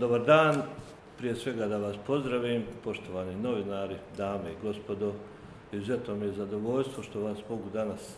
Dobar 0.00 0.24
dan, 0.24 0.62
prije 1.18 1.34
svega 1.34 1.66
da 1.66 1.76
vas 1.76 1.96
pozdravim, 2.06 2.62
poštovani 2.84 3.36
novinari, 3.36 3.96
dame 4.16 4.52
i 4.52 4.62
gospodo. 4.62 5.12
Izuzetno 5.72 6.14
mi 6.14 6.26
je 6.26 6.32
zadovoljstvo 6.32 7.02
što 7.02 7.20
vas 7.20 7.38
mogu 7.48 7.70
danas 7.72 8.16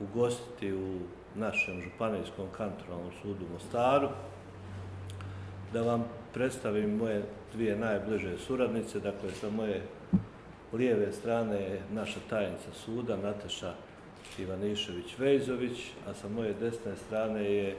ugostiti 0.00 0.72
u 0.72 0.98
našem 1.34 1.82
županijskom 1.82 2.46
kantonalnom 2.56 3.12
sudu 3.22 3.46
u 3.46 3.52
Mostaru, 3.52 4.08
da 5.72 5.82
vam 5.82 6.04
predstavim 6.34 6.96
moje 6.96 7.22
dvije 7.52 7.76
najbliže 7.76 8.38
suradnice, 8.38 9.00
dakle 9.00 9.30
sa 9.30 9.50
moje 9.50 9.82
lijeve 10.72 11.12
strane 11.12 11.56
je 11.56 11.82
naša 11.92 12.20
tajnica 12.30 12.72
suda, 12.84 13.16
Nataša 13.16 13.72
Ivanišević-Vejzović, 14.38 15.90
a 16.08 16.14
sa 16.14 16.28
moje 16.28 16.54
desne 16.60 16.96
strane 17.06 17.44
je 17.44 17.76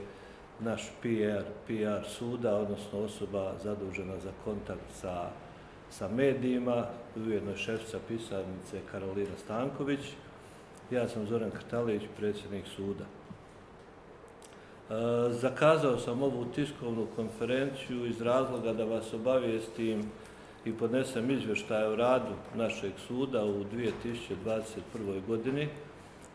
naš 0.64 0.90
PR, 1.02 1.44
PR 1.66 2.08
suda, 2.08 2.56
odnosno 2.56 2.98
osoba 2.98 3.52
zadužena 3.62 4.18
za 4.18 4.30
kontakt 4.44 4.92
sa, 5.00 5.30
sa 5.90 6.08
medijima, 6.08 6.86
ujedno 7.16 7.50
je 7.50 7.56
šefca 7.56 7.98
pisarnice 8.08 8.80
Karolina 8.90 9.36
Stanković. 9.44 10.00
Ja 10.90 11.08
sam 11.08 11.26
Zoran 11.26 11.50
Krtalić, 11.50 12.02
predsjednik 12.16 12.64
suda. 12.76 13.04
E, 14.90 15.32
zakazao 15.32 15.98
sam 15.98 16.22
ovu 16.22 16.44
tiskovnu 16.44 17.06
konferenciju 17.16 18.06
iz 18.06 18.20
razloga 18.20 18.72
da 18.72 18.84
vas 18.84 19.14
obavijestim 19.14 20.02
i 20.64 20.72
podnesem 20.72 21.30
izvještaj 21.30 21.84
o 21.84 21.96
radu 21.96 22.34
našeg 22.54 22.92
suda 23.06 23.44
u 23.44 23.64
2021. 23.64 25.26
godini, 25.26 25.68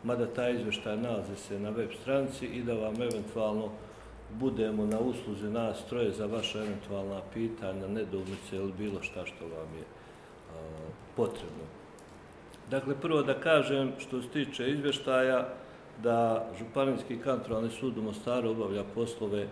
mada 0.03 0.25
taj 0.25 0.53
izvještaj 0.53 0.97
nalazi 0.97 1.35
se 1.35 1.59
na 1.59 1.69
web 1.69 1.89
stranici 2.01 2.45
i 2.45 2.63
da 2.63 2.73
vam 2.73 3.01
eventualno 3.01 3.69
budemo 4.33 4.85
na 4.85 4.99
usluzi 4.99 5.49
nas 5.49 5.85
troje 5.85 6.11
za 6.11 6.25
vaša 6.25 6.59
eventualna 6.59 7.21
pitanja, 7.33 7.87
nedoumice 7.87 8.55
ili 8.55 8.73
bilo 8.77 9.01
šta 9.01 9.25
što 9.25 9.45
vam 9.45 9.75
je 9.77 9.83
potrebno. 11.15 11.63
Dakle, 12.69 12.95
prvo 13.01 13.23
da 13.23 13.39
kažem 13.39 13.91
što 13.97 14.21
se 14.21 14.27
tiče 14.27 14.71
izvještaja, 14.71 15.47
da 16.03 16.47
Županijski 16.59 17.17
kantonalni 17.17 17.69
sud 17.69 17.97
u 17.97 18.01
Mostaru 18.01 18.49
obavlja 18.49 18.83
poslove 18.95 19.47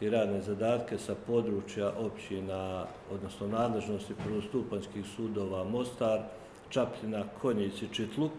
i 0.00 0.10
radne 0.10 0.40
zadatke 0.42 0.98
sa 0.98 1.14
područja 1.26 1.92
općina, 1.98 2.86
odnosno 3.10 3.48
nadležnosti 3.48 4.14
prvostupanjskih 4.24 5.06
sudova 5.16 5.64
Mostar, 5.64 6.20
Čapljina, 6.70 7.24
Konjic 7.42 7.82
i 7.82 7.88
Čitluk, 7.92 8.32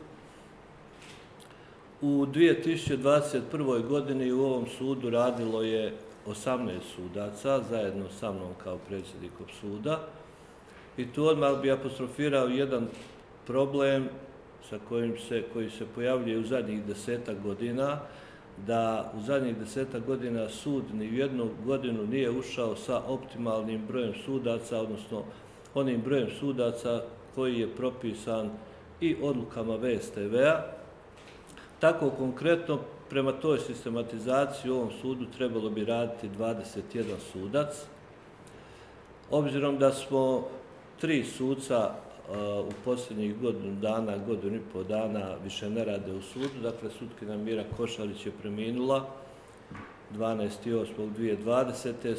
u 2.01 2.25
2021. 2.25 3.87
godini 3.87 4.31
u 4.31 4.43
ovom 4.43 4.65
sudu 4.77 5.09
radilo 5.09 5.61
je 5.61 5.93
18 6.27 6.79
sudaca, 6.95 7.61
zajedno 7.69 8.05
sa 8.19 8.31
mnom 8.31 8.53
kao 8.63 8.77
predsjednikom 8.77 9.45
suda. 9.61 9.99
I 10.97 11.05
tu 11.13 11.25
odmah 11.25 11.61
bi 11.61 11.71
apostrofirao 11.71 12.47
jedan 12.47 12.87
problem 13.47 14.09
sa 14.69 14.79
kojim 14.89 15.17
se, 15.27 15.43
koji 15.53 15.69
se 15.69 15.85
pojavljuje 15.95 16.37
u 16.37 16.43
zadnjih 16.43 16.85
desetak 16.85 17.41
godina, 17.43 17.99
da 18.67 19.13
u 19.17 19.21
zadnjih 19.21 19.57
desetak 19.57 20.05
godina 20.05 20.49
sud 20.49 20.83
ni 20.93 21.09
u 21.09 21.13
jednu 21.13 21.49
godinu 21.65 22.07
nije 22.07 22.29
ušao 22.29 22.75
sa 22.75 23.01
optimalnim 23.07 23.81
brojem 23.87 24.13
sudaca, 24.25 24.79
odnosno 24.79 25.23
onim 25.73 26.01
brojem 26.01 26.29
sudaca 26.39 27.01
koji 27.35 27.59
je 27.59 27.75
propisan 27.75 28.49
i 29.01 29.15
odlukama 29.21 29.75
VSTV-a, 29.75 30.74
tako 31.79 32.09
konkretno, 32.09 32.79
prema 33.09 33.31
toj 33.31 33.59
sistematizaciji 33.59 34.71
u 34.71 34.75
ovom 34.75 34.91
sudu 35.01 35.25
trebalo 35.37 35.69
bi 35.69 35.85
raditi 35.85 36.29
21 36.29 37.03
sudac. 37.31 37.85
Obzirom 39.31 39.77
da 39.77 39.91
smo 39.91 40.47
tri 40.99 41.23
suca 41.23 41.91
u 42.69 42.71
posljednjih 42.85 43.39
godinu 43.39 43.75
dana, 43.81 44.17
godinu 44.17 44.55
i 44.55 44.61
pol 44.73 44.83
dana 44.83 45.35
više 45.43 45.69
ne 45.69 45.85
rade 45.85 46.11
u 46.11 46.21
sudu, 46.21 46.59
dakle 46.63 46.89
sutkinja 46.89 47.37
Mira 47.37 47.63
Košarić 47.77 48.25
je 48.25 48.31
preminula 48.31 49.05
12.8.2020. 50.13 52.17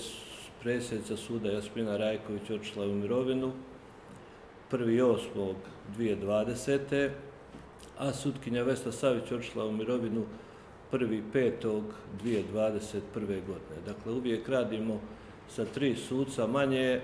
Predsjednica 0.62 1.16
suda 1.16 1.50
Jasmina 1.50 1.96
Rajković 1.96 2.50
odšla 2.50 2.86
u 2.86 2.94
mirovinu 2.94 3.52
1.8.2020 4.70 7.10
a 7.98 8.12
sutkinja 8.12 8.62
Vesna 8.62 8.92
Savić 8.92 9.32
odšla 9.32 9.66
u 9.66 9.72
mirovinu 9.72 10.24
1.5.2021. 10.92 13.00
godine. 13.26 13.76
Dakle, 13.86 14.12
uvijek 14.12 14.48
radimo 14.48 15.00
sa 15.48 15.64
tri 15.64 15.96
suca 15.96 16.46
manje, 16.46 17.00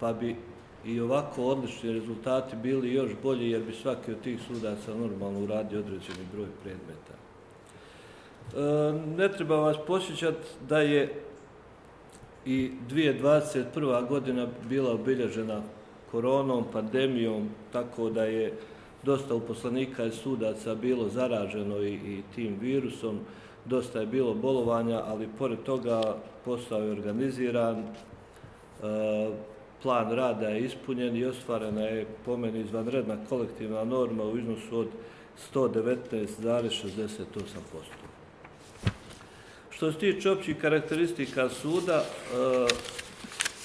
pa 0.00 0.12
bi 0.12 0.36
i 0.84 1.00
ovako 1.00 1.44
odlični 1.44 1.92
rezultati 1.92 2.56
bili 2.56 2.94
još 2.94 3.10
bolji, 3.22 3.50
jer 3.50 3.62
bi 3.62 3.72
svaki 3.72 4.12
od 4.12 4.20
tih 4.20 4.40
sudaca 4.46 4.94
normalno 4.94 5.40
uradio 5.40 5.78
određeni 5.78 6.26
broj 6.32 6.46
predmeta. 6.62 7.14
E, 8.56 8.92
ne 9.16 9.28
treba 9.28 9.56
vas 9.56 9.76
posjećati 9.86 10.48
da 10.68 10.78
je 10.78 11.22
i 12.46 12.70
2021. 12.90 14.08
godina 14.08 14.46
bila 14.68 14.92
obilježena 14.92 15.62
koronom, 16.10 16.64
pandemijom, 16.72 17.48
tako 17.72 18.10
da 18.10 18.24
je 18.24 18.52
dosta 19.02 19.34
uposlenika 19.34 20.04
i 20.04 20.12
sudaca 20.12 20.74
bilo 20.74 21.08
zaraženo 21.08 21.78
i, 21.82 21.92
i 21.94 22.22
tim 22.34 22.56
virusom, 22.60 23.20
dosta 23.64 24.00
je 24.00 24.06
bilo 24.06 24.34
bolovanja, 24.34 25.02
ali 25.06 25.28
pored 25.38 25.58
toga 25.62 26.16
posao 26.44 26.82
je 26.82 26.92
organiziran, 26.92 27.78
e, 27.78 27.84
plan 29.82 30.12
rada 30.12 30.48
je 30.48 30.64
ispunjen 30.64 31.16
i 31.16 31.24
ostvarena 31.24 31.80
je 31.80 32.06
po 32.24 32.36
meni 32.36 32.60
izvanredna 32.60 33.16
kolektivna 33.28 33.84
norma 33.84 34.24
u 34.24 34.38
iznosu 34.38 34.78
od 34.78 34.88
119,68%. 35.54 37.24
Što 39.70 39.92
se 39.92 39.98
tiče 39.98 40.30
općih 40.30 40.56
karakteristika 40.60 41.48
suda, 41.48 42.04
e, 42.04 42.04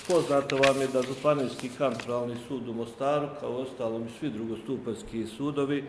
Poznato 0.07 0.57
vam 0.57 0.81
je 0.81 0.87
da 0.87 1.01
Županijski 1.01 1.69
kantonalni 1.77 2.35
sud 2.47 2.67
u 2.69 2.73
Mostaru, 2.73 3.27
kao 3.39 3.49
ostalom 3.49 4.03
i 4.03 4.19
svi 4.19 4.29
drugostupanjski 4.29 5.25
sudovi, 5.25 5.77
e, 5.77 5.85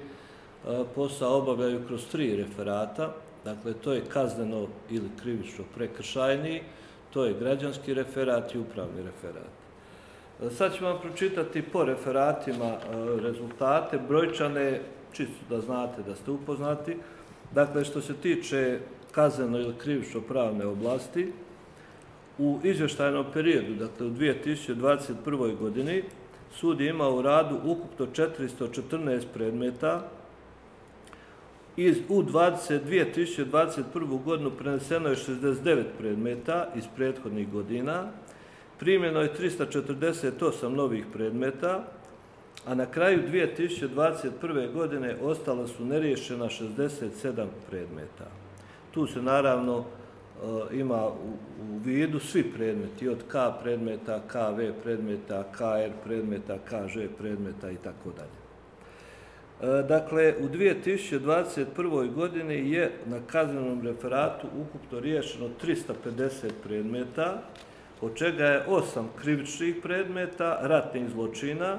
posao 0.95 1.39
obavljaju 1.39 1.87
kroz 1.87 2.06
tri 2.12 2.37
referata. 2.37 3.15
Dakle, 3.45 3.75
to 3.75 3.93
je 3.93 4.05
kazneno 4.09 4.67
ili 4.91 5.09
krivično 5.23 5.65
prekršajni, 5.75 6.62
to 7.12 7.25
je 7.25 7.34
građanski 7.41 7.95
referat 7.95 8.55
i 8.55 8.59
upravni 8.59 9.03
referat. 9.03 9.53
E, 10.43 10.51
sad 10.51 10.77
ću 10.77 10.84
vam 10.84 10.99
pročitati 11.01 11.62
po 11.62 11.84
referatima 11.84 12.67
e, 12.67 12.78
rezultate, 13.21 13.99
brojčane, 14.09 14.81
čisto 15.12 15.45
da 15.51 15.61
znate, 15.61 16.03
da 16.03 16.15
ste 16.15 16.31
upoznati. 16.31 16.97
Dakle, 17.55 17.84
što 17.84 18.01
se 18.01 18.15
tiče 18.15 18.78
kazneno 19.12 19.59
ili 19.59 19.75
krivično 19.78 20.21
pravne 20.21 20.67
oblasti, 20.67 21.33
u 22.38 22.60
izvještajnom 22.65 23.26
periodu, 23.32 23.75
dakle 23.75 24.06
u 24.06 24.10
2021. 24.10 25.56
godini, 25.56 26.03
sud 26.53 26.81
je 26.81 26.88
imao 26.88 27.15
u 27.15 27.22
radu 27.22 27.60
ukupno 27.65 28.06
414 28.06 29.22
predmeta. 29.34 30.09
Iz, 31.77 31.98
u 32.09 32.22
2021. 32.22 34.22
godinu 34.25 34.50
preneseno 34.50 35.09
je 35.09 35.16
69 35.16 35.84
predmeta 35.98 36.69
iz 36.77 36.84
prethodnih 36.97 37.50
godina, 37.50 38.04
primjeno 38.78 39.21
je 39.21 39.34
348 39.34 40.69
novih 40.69 41.04
predmeta, 41.12 41.84
a 42.66 42.75
na 42.75 42.87
kraju 42.87 43.22
2021. 43.32 44.72
godine 44.72 45.16
ostala 45.22 45.66
su 45.66 45.84
neriješena 45.84 46.44
67 46.44 47.47
predmeta. 47.71 48.27
Tu 48.94 49.06
se 49.06 49.22
naravno 49.22 49.84
ima 50.72 51.09
u 51.09 51.78
vidu 51.84 52.21
svi 52.21 52.43
predmeti, 52.43 53.09
od 53.09 53.19
K 53.28 53.37
predmeta, 53.62 54.21
KV 54.28 54.83
predmeta, 54.83 55.45
KR 55.53 55.92
predmeta, 56.04 56.59
KŽ 56.65 57.09
predmeta 57.18 57.71
i 57.71 57.77
tako 57.77 58.10
dalje. 58.16 58.39
Eh, 59.60 59.83
dakle, 59.83 60.34
u 60.41 60.48
2021. 60.48 62.15
godini 62.15 62.72
je 62.72 62.92
na 63.07 63.21
kaznenom 63.27 63.83
referatu 63.83 64.47
ukupno 64.60 65.01
riješeno 65.01 65.48
350 65.63 66.51
predmeta, 66.63 67.42
od 68.01 68.15
čega 68.15 68.45
je 68.45 68.65
8 68.68 69.04
krivičnih 69.22 69.77
predmeta, 69.83 70.59
ratnih 70.63 71.09
zločina, 71.10 71.78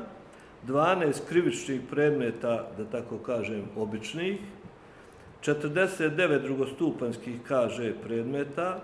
12 0.67 1.19
krivičnih 1.29 1.81
predmeta, 1.91 2.67
da 2.77 2.85
tako 2.85 3.17
kažem, 3.17 3.63
običnih, 3.77 4.39
49 5.41 6.41
drugostupanjskih 6.41 7.41
KŽ 7.43 7.93
predmeta, 8.03 8.79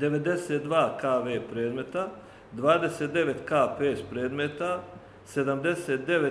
92 0.00 0.98
KV 1.00 1.52
predmeta, 1.52 2.08
29 2.56 3.34
KPS 3.44 4.02
predmeta, 4.10 4.82
79 5.34 6.30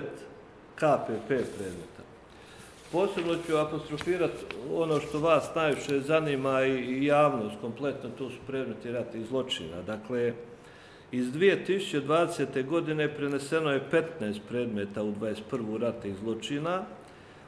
KPP 0.74 1.28
predmeta. 1.28 2.02
Posebno 2.92 3.34
ću 3.46 3.56
apostrofirati 3.56 4.44
ono 4.74 5.00
što 5.00 5.18
vas 5.18 5.54
najviše 5.54 6.00
zanima 6.00 6.64
i 6.64 7.04
javnost 7.04 7.54
kompletno, 7.60 8.10
to 8.18 8.30
su 8.30 8.36
predmeti 8.46 8.92
rata 8.92 9.18
i 9.18 9.24
zločina. 9.24 9.82
Dakle, 9.82 10.32
Iz 11.12 11.26
2020. 11.26 12.66
godine 12.66 13.08
preneseno 13.08 13.70
je 13.70 13.82
15 14.20 14.40
predmeta 14.48 15.02
u 15.02 15.12
21. 15.12 15.78
ratnih 15.80 16.16
zločina, 16.16 16.82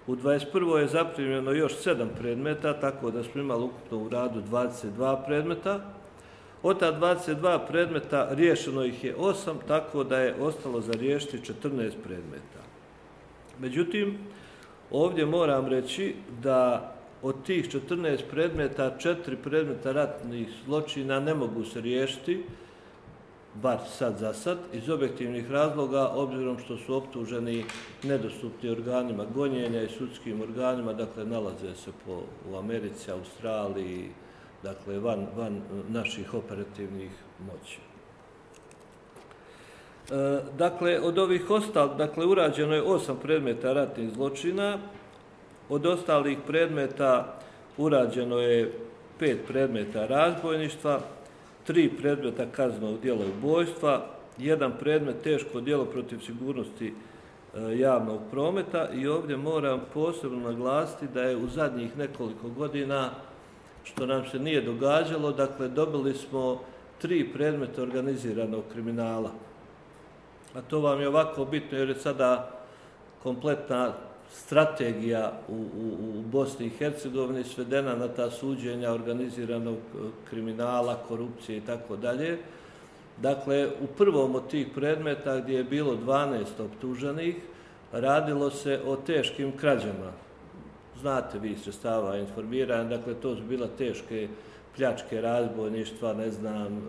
u 0.09 0.17
21. 0.17 0.77
je 0.77 0.87
zaprimljeno 0.87 1.53
još 1.53 1.73
7 1.73 2.07
predmeta, 2.19 2.81
tako 2.81 3.11
da 3.11 3.23
smo 3.23 3.41
imali 3.41 3.65
ukupno 3.65 3.99
u 3.99 4.09
radu 4.09 4.43
22 4.51 5.27
predmeta. 5.27 5.81
Od 6.63 6.79
ta 6.79 6.93
22 7.01 7.59
predmeta 7.69 8.29
riješeno 8.31 8.85
ih 8.85 9.05
je 9.05 9.17
8, 9.17 9.55
tako 9.69 10.05
da 10.05 10.19
je 10.19 10.35
ostalo 10.41 10.81
za 10.81 10.93
riješiti 10.93 11.53
14 11.63 11.91
predmeta. 12.05 12.61
Međutim, 13.61 14.19
ovdje 14.91 15.27
moram 15.27 15.67
reći 15.67 16.15
da 16.43 16.93
od 17.23 17.45
tih 17.47 17.69
14 17.69 18.19
predmeta, 18.31 18.97
4 18.99 19.37
predmeta 19.45 19.93
ratnih 19.93 20.49
zločina 20.67 21.21
ne 21.21 21.35
mogu 21.35 21.65
se 21.65 21.81
riješiti, 21.81 22.45
bar 23.63 23.79
sad 23.99 24.19
za 24.19 24.33
sad, 24.33 24.59
iz 24.73 24.91
objektivnih 24.91 25.51
razloga, 25.51 26.09
obzirom 26.09 26.59
što 26.59 26.77
su 26.77 26.95
optuženi 26.95 27.65
nedostupni 28.03 28.71
organima 28.71 29.25
gonjenja 29.35 29.83
i 29.83 29.89
sudskim 29.89 30.41
organima, 30.41 30.93
dakle 30.93 31.25
nalaze 31.25 31.75
se 31.75 31.91
po, 32.07 32.23
u 32.51 32.57
Americi, 32.57 33.11
Australiji, 33.11 34.11
dakle 34.63 34.99
van, 34.99 35.27
van 35.37 35.63
naših 35.89 36.35
operativnih 36.35 37.11
moći. 37.47 37.79
E, 40.11 40.41
dakle, 40.59 41.01
od 41.01 41.19
ovih 41.19 41.51
ostal, 41.51 41.97
dakle, 41.97 42.27
urađeno 42.27 42.75
je 42.75 42.83
osam 42.83 43.19
predmeta 43.23 43.73
ratnih 43.73 44.11
zločina, 44.15 44.79
od 45.69 45.87
ostalih 45.87 46.39
predmeta 46.47 47.41
urađeno 47.77 48.39
je 48.39 48.73
pet 49.19 49.39
predmeta 49.47 50.07
razbojništva, 50.07 51.01
tri 51.69 51.91
predmeta 52.01 52.47
kaznog 52.47 53.01
dijela 53.01 53.25
ubojstva, 53.39 54.07
jedan 54.39 54.73
predmet 54.81 55.17
teško 55.23 55.61
djelo 55.61 55.85
protiv 55.85 56.19
sigurnosti 56.19 56.87
e, 56.87 57.79
javnog 57.79 58.21
prometa 58.31 58.89
i 58.95 59.09
ovdje 59.09 59.37
moram 59.37 59.81
posebno 59.95 60.51
naglasiti 60.51 61.07
da 61.15 61.23
je 61.23 61.37
u 61.37 61.49
zadnjih 61.49 61.97
nekoliko 61.97 62.49
godina, 62.49 63.11
što 63.85 64.07
nam 64.07 64.27
se 64.31 64.39
nije 64.39 64.61
događalo, 64.61 65.33
dakle 65.33 65.69
dobili 65.69 66.15
smo 66.15 66.61
tri 66.99 67.33
predmeta 67.33 67.83
organiziranog 67.83 68.65
kriminala. 68.73 69.31
A 70.55 70.61
to 70.61 70.81
vam 70.81 71.01
je 71.01 71.09
ovako 71.09 71.45
bitno 71.45 71.79
jer 71.79 71.89
je 71.89 71.95
sada 71.95 72.51
kompletna 73.23 73.93
strategija 74.31 75.41
u, 75.49 75.55
u, 75.55 76.19
u 76.19 76.23
Bosni 76.23 76.67
i 76.67 76.71
Hercegovini 76.71 77.45
svedena 77.45 77.97
na 77.97 78.09
ta 78.09 78.31
suđenja 78.31 78.93
organiziranog 78.93 79.77
e, 79.77 79.99
kriminala, 80.31 80.97
korupcije 81.09 81.59
i 81.59 81.61
tako 81.61 81.97
dalje. 81.97 82.39
Dakle, 83.23 83.69
u 83.69 83.87
prvom 83.87 84.35
od 84.35 84.51
tih 84.51 84.67
predmeta 84.75 85.41
gdje 85.41 85.57
je 85.57 85.65
bilo 85.65 85.97
12 85.97 86.45
optuženih, 86.59 87.37
radilo 87.93 88.51
se 88.51 88.81
o 88.87 88.97
teškim 88.97 89.57
krađama. 89.57 90.13
Znate 91.01 91.39
vi 91.39 91.57
stava 91.73 92.17
informiranja, 92.17 92.85
dakle 92.85 93.15
to 93.15 93.37
su 93.37 93.43
bila 93.43 93.67
teške 93.79 94.29
pljačke 94.77 95.21
razbojništva, 95.21 96.13
ne 96.13 96.31
znam, 96.31 96.67
e, 96.67 96.81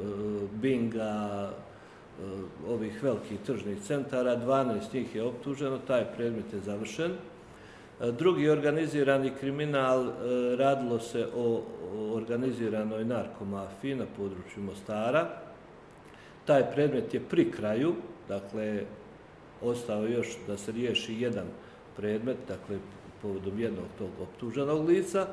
binga, 0.53 1.49
ovih 2.67 3.03
velikih 3.03 3.39
tržnih 3.45 3.81
centara, 3.81 4.37
12 4.37 4.93
njih 4.93 5.15
je 5.15 5.23
optuženo, 5.23 5.77
taj 5.87 6.05
predmet 6.15 6.53
je 6.53 6.59
završen. 6.59 7.11
Drugi 7.99 8.49
organizirani 8.49 9.31
kriminal, 9.39 10.07
e, 10.07 10.11
radilo 10.55 10.99
se 10.99 11.27
o 11.35 11.61
organiziranoj 12.13 13.05
narkomafiji 13.05 13.95
na 13.95 14.05
području 14.17 14.63
Mostara. 14.63 15.27
Taj 16.45 16.71
predmet 16.71 17.13
je 17.13 17.19
pri 17.19 17.51
kraju, 17.51 17.95
dakle, 18.27 18.83
ostao 19.61 20.05
još 20.05 20.37
da 20.47 20.57
se 20.57 20.71
riješi 20.71 21.15
jedan 21.19 21.45
predmet, 21.95 22.37
dakle, 22.47 22.77
povodom 23.21 23.59
jednog 23.59 23.85
tog 23.97 24.09
optuženog 24.21 24.89
lica. 24.89 25.27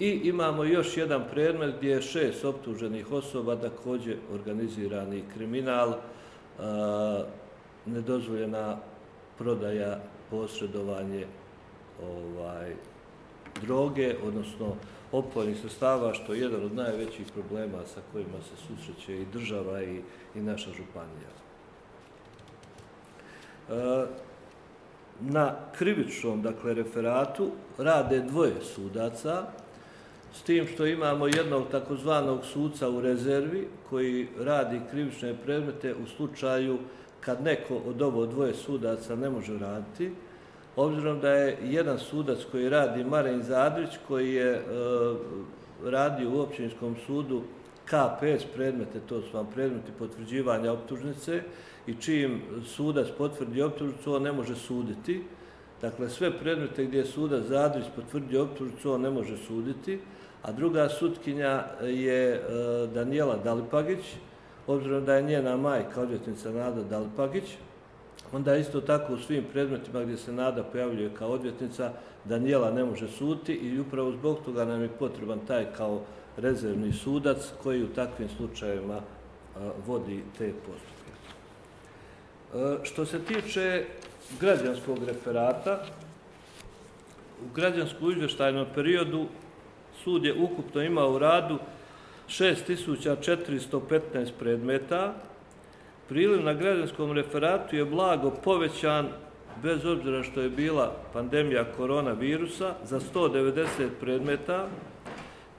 I 0.00 0.10
imamo 0.10 0.64
još 0.64 0.96
jedan 0.96 1.24
predmet 1.30 1.74
gdje 1.78 1.90
je 1.90 2.02
šest 2.02 2.44
optuženih 2.44 3.12
osoba, 3.12 3.56
također 3.56 4.16
organizirani 4.32 5.22
kriminal, 5.34 5.94
nedozvoljena 7.86 8.76
prodaja, 9.38 9.98
posredovanje 10.30 11.26
ovaj, 12.02 12.74
droge, 13.62 14.14
odnosno 14.26 14.76
opojnih 15.12 15.60
sredstava, 15.60 16.14
što 16.14 16.34
je 16.34 16.40
jedan 16.40 16.64
od 16.64 16.74
najvećih 16.74 17.26
problema 17.32 17.78
sa 17.94 18.00
kojima 18.12 18.42
se 18.42 18.56
susreće 18.66 19.16
i 19.16 19.26
država 19.32 19.82
i, 19.82 20.00
i 20.34 20.40
naša 20.40 20.70
županija. 20.70 21.32
Na 25.20 25.54
krivičnom, 25.78 26.42
dakle, 26.42 26.74
referatu 26.74 27.50
rade 27.78 28.20
dvoje 28.20 28.54
sudaca, 28.62 29.46
s 30.32 30.42
tim 30.42 30.66
što 30.74 30.86
imamo 30.86 31.26
jednog 31.26 31.62
takozvanog 31.70 32.44
suca 32.44 32.90
u 32.90 33.00
rezervi 33.00 33.68
koji 33.90 34.28
radi 34.38 34.80
krivične 34.90 35.34
predmete 35.44 35.94
u 35.94 36.06
slučaju 36.06 36.78
kad 37.20 37.42
neko 37.42 37.76
od 37.86 38.02
ovo 38.02 38.26
dvoje 38.26 38.54
sudaca 38.54 39.16
ne 39.16 39.30
može 39.30 39.58
raditi, 39.58 40.12
obzirom 40.76 41.20
da 41.20 41.30
je 41.30 41.58
jedan 41.64 41.98
sudac 41.98 42.38
koji 42.50 42.68
radi, 42.68 43.04
Marin 43.04 43.42
Zadrić, 43.42 43.90
koji 44.08 44.34
je 44.34 44.50
e, 44.50 44.62
radio 45.84 46.30
u 46.30 46.40
općinskom 46.40 46.96
sudu 47.06 47.42
KPS 47.84 48.44
predmete, 48.54 49.00
to 49.08 49.20
su 49.20 49.36
vam 49.36 49.46
predmeti 49.54 49.92
potvrđivanja 49.98 50.72
optužnice 50.72 51.42
i 51.86 51.94
čim 51.94 52.40
sudac 52.66 53.08
potvrdi 53.18 53.62
optužnicu, 53.62 54.14
on 54.14 54.22
ne 54.22 54.32
može 54.32 54.56
suditi. 54.56 55.22
Dakle, 55.80 56.08
sve 56.08 56.38
predmete 56.38 56.84
gdje 56.84 56.98
je 56.98 57.04
sudac 57.04 57.44
Zadrić 57.44 57.84
potvrdi 57.96 58.36
optužnicu, 58.36 58.92
on 58.92 59.00
ne 59.00 59.10
može 59.10 59.36
suditi. 59.36 59.98
A 60.42 60.52
druga 60.52 60.88
sutkinja 60.88 61.64
je 61.82 62.34
e, 62.34 62.40
Danijela 62.94 63.36
Dalipagić, 63.36 64.04
obzirom 64.66 65.04
da 65.04 65.14
je 65.14 65.22
njena 65.22 65.56
majka, 65.56 66.00
odvjetnica 66.00 66.50
Nada 66.50 66.82
Dalipagić, 66.82 67.44
Onda 68.32 68.56
isto 68.56 68.80
tako 68.80 69.14
u 69.14 69.18
svim 69.18 69.44
predmetima 69.52 70.02
gdje 70.02 70.16
se 70.16 70.32
Nada 70.32 70.62
pojavljuje 70.62 71.10
kao 71.18 71.30
odvjetnica, 71.30 71.92
Daniela 72.24 72.70
ne 72.70 72.84
može 72.84 73.08
suti 73.08 73.52
i 73.52 73.80
upravo 73.80 74.12
zbog 74.12 74.38
toga 74.44 74.64
nam 74.64 74.82
je 74.82 74.88
potreban 74.88 75.38
taj 75.46 75.66
kao 75.76 76.00
rezervni 76.36 76.92
sudac 76.92 77.52
koji 77.62 77.84
u 77.84 77.94
takvim 77.94 78.28
slučajevima 78.36 79.00
vodi 79.86 80.22
te 80.38 80.52
postupke. 80.66 81.12
E, 82.54 82.84
što 82.84 83.06
se 83.06 83.18
tiče 83.18 83.84
građanskog 84.40 84.98
referata, 85.04 85.84
u 87.44 87.54
građanskom 87.54 88.10
izvještajnom 88.10 88.66
periodu 88.74 89.26
sud 90.04 90.24
je 90.24 90.34
ukupno 90.34 90.82
imao 90.82 91.12
u 91.12 91.18
radu 91.18 91.58
6415 92.28 94.30
predmeta, 94.38 95.14
Priliv 96.12 96.44
na 96.44 96.54
građanskom 96.54 97.12
referatu 97.12 97.76
je 97.76 97.84
blago 97.84 98.30
povećan, 98.30 99.08
bez 99.62 99.86
obzira 99.86 100.22
što 100.22 100.40
je 100.40 100.50
bila 100.50 100.96
pandemija 101.12 101.64
koronavirusa, 101.76 102.74
za 102.84 103.00
190 103.00 103.66
predmeta, 104.00 104.68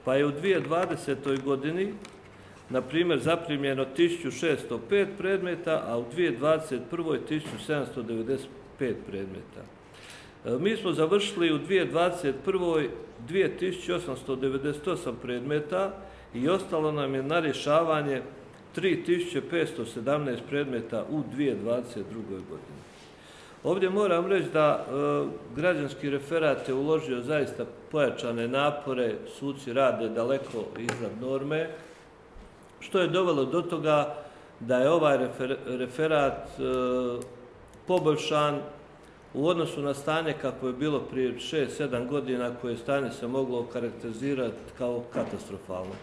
pa 0.04 0.14
je 0.14 0.26
u 0.26 0.32
2020. 0.32 1.42
godini, 1.42 1.92
na 2.70 2.82
primjer, 2.82 3.18
zaprimljeno 3.18 3.86
1605 3.96 5.06
predmeta, 5.18 5.82
a 5.86 5.98
u 5.98 6.04
2021. 6.16 7.18
1795 7.30 8.94
predmeta. 9.06 9.73
E, 10.44 10.50
mi 10.58 10.76
smo 10.76 10.92
završili 10.92 11.52
u 11.52 11.58
2021. 11.58 12.88
2898 13.28 15.12
predmeta 15.22 15.92
i 16.34 16.48
ostalo 16.48 16.92
nam 16.92 17.14
je 17.14 17.22
na 17.22 17.40
rješavanje 17.40 18.22
3517 18.76 20.36
predmeta 20.48 21.04
u 21.10 21.22
2022. 21.36 22.04
godini. 22.28 22.84
Ovdje 23.64 23.90
moram 23.90 24.26
reći 24.26 24.48
da 24.52 24.84
e, 24.86 24.92
građanski 25.56 26.10
referat 26.10 26.68
je 26.68 26.74
uložio 26.74 27.22
zaista 27.22 27.64
pojačane 27.90 28.48
napore, 28.48 29.14
suci 29.38 29.72
rade 29.72 30.08
daleko 30.08 30.64
iznad 30.78 31.12
norme, 31.20 31.70
što 32.80 32.98
je 32.98 33.08
dovelo 33.08 33.44
do 33.44 33.62
toga 33.62 34.14
da 34.60 34.78
je 34.78 34.90
ovaj 34.90 35.18
referat 35.66 36.48
e, 36.48 36.62
poboljšan 37.86 38.60
u 39.34 39.48
odnosu 39.48 39.82
na 39.82 39.94
stanje 39.94 40.34
kako 40.42 40.66
je 40.66 40.72
bilo 40.72 41.00
prije 41.00 41.34
6-7 41.34 42.08
godina 42.08 42.54
koje 42.60 42.76
stanje 42.76 43.10
se 43.10 43.26
moglo 43.26 43.66
karakterizirati 43.72 44.56
kao 44.78 45.02
katastrofalno. 45.12 45.94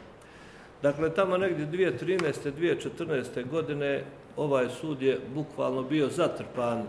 Dakle, 0.82 1.14
tamo 1.14 1.38
negdje 1.38 1.68
2013. 1.68 2.52
2014. 2.98 3.50
godine 3.50 4.04
ovaj 4.38 4.70
sud 4.70 5.02
je 5.02 5.20
bukvalno 5.34 5.84
bio 5.84 6.08
zatrpan, 6.10 6.84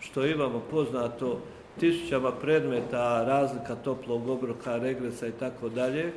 što 0.00 0.26
imamo 0.26 0.62
poznato, 0.70 1.40
tisućama 1.80 2.32
predmeta, 2.32 3.24
razlika 3.24 3.74
toplog 3.74 4.28
obroka, 4.28 4.76
regresa 4.76 5.26
i 5.26 5.32
tako 5.32 5.68
dalje. 5.68 6.12